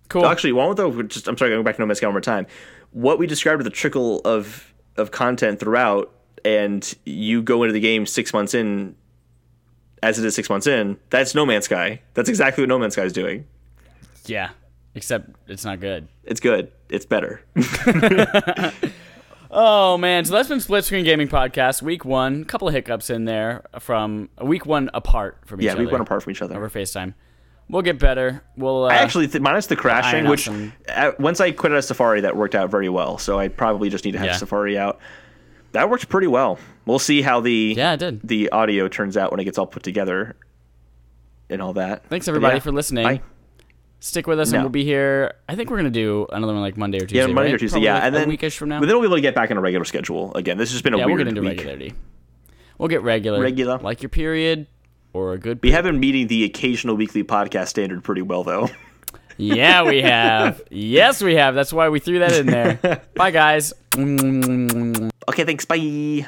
[0.08, 0.26] cool.
[0.26, 2.46] Actually, one though, just I'm sorry, going back to No Man's Sky one more time.
[2.93, 6.12] What we described with the trickle of of content throughout,
[6.45, 8.97] and you go into the game six months in,
[10.03, 10.99] as it is six months in.
[11.11, 12.01] That's No Man's Sky.
[12.14, 13.47] That's exactly what No Man's Sky is doing.
[14.26, 14.51] yeah,
[14.95, 16.09] except it's not good.
[16.24, 16.72] It's good.
[16.88, 17.43] It's better.
[19.53, 22.43] Oh man, so that's been Split Screen Gaming Podcast, week one.
[22.43, 25.66] A couple of hiccups in there from week one apart from each other.
[25.66, 25.86] Yeah, other.
[25.86, 26.55] we went apart from each other.
[26.55, 27.14] over FaceTime.
[27.71, 28.43] We'll get better.
[28.57, 28.85] We'll.
[28.85, 31.85] Uh, I actually, th- minus the crashing, which some- uh, once I quit out of
[31.85, 33.16] Safari, that worked out very well.
[33.18, 34.37] So I probably just need to have Yeah.
[34.37, 34.99] Safari out.
[35.73, 36.59] That worked pretty well.
[36.85, 38.21] We'll see how the Yeah, it did.
[38.25, 40.35] the audio turns out when it gets all put together
[41.49, 42.07] and all that.
[42.07, 43.05] Thanks everybody yeah, for listening.
[43.05, 43.21] bye.
[44.03, 45.35] Stick with us, and we'll be here.
[45.49, 47.18] I think we're gonna do another one like Monday or Tuesday.
[47.18, 47.55] Yeah, Monday right?
[47.55, 47.75] or Tuesday.
[47.75, 48.81] Probably Yeah, like and then a weekish from now.
[48.81, 50.57] But then we'll be able to get back on a regular schedule again.
[50.57, 51.51] This has just been a yeah, weird we'll get into week.
[51.59, 51.93] regularity.
[52.79, 53.41] We'll get regular.
[53.43, 53.79] Regular.
[53.79, 54.66] Like your period
[55.12, 55.61] or a good.
[55.62, 58.68] We have been meeting the occasional weekly podcast standard pretty well, though.
[59.36, 60.62] Yeah, we have.
[60.70, 61.54] yes, we have.
[61.54, 63.02] That's why we threw that in there.
[63.14, 63.72] Bye, guys.
[63.96, 65.64] okay, thanks.
[65.64, 66.26] Bye.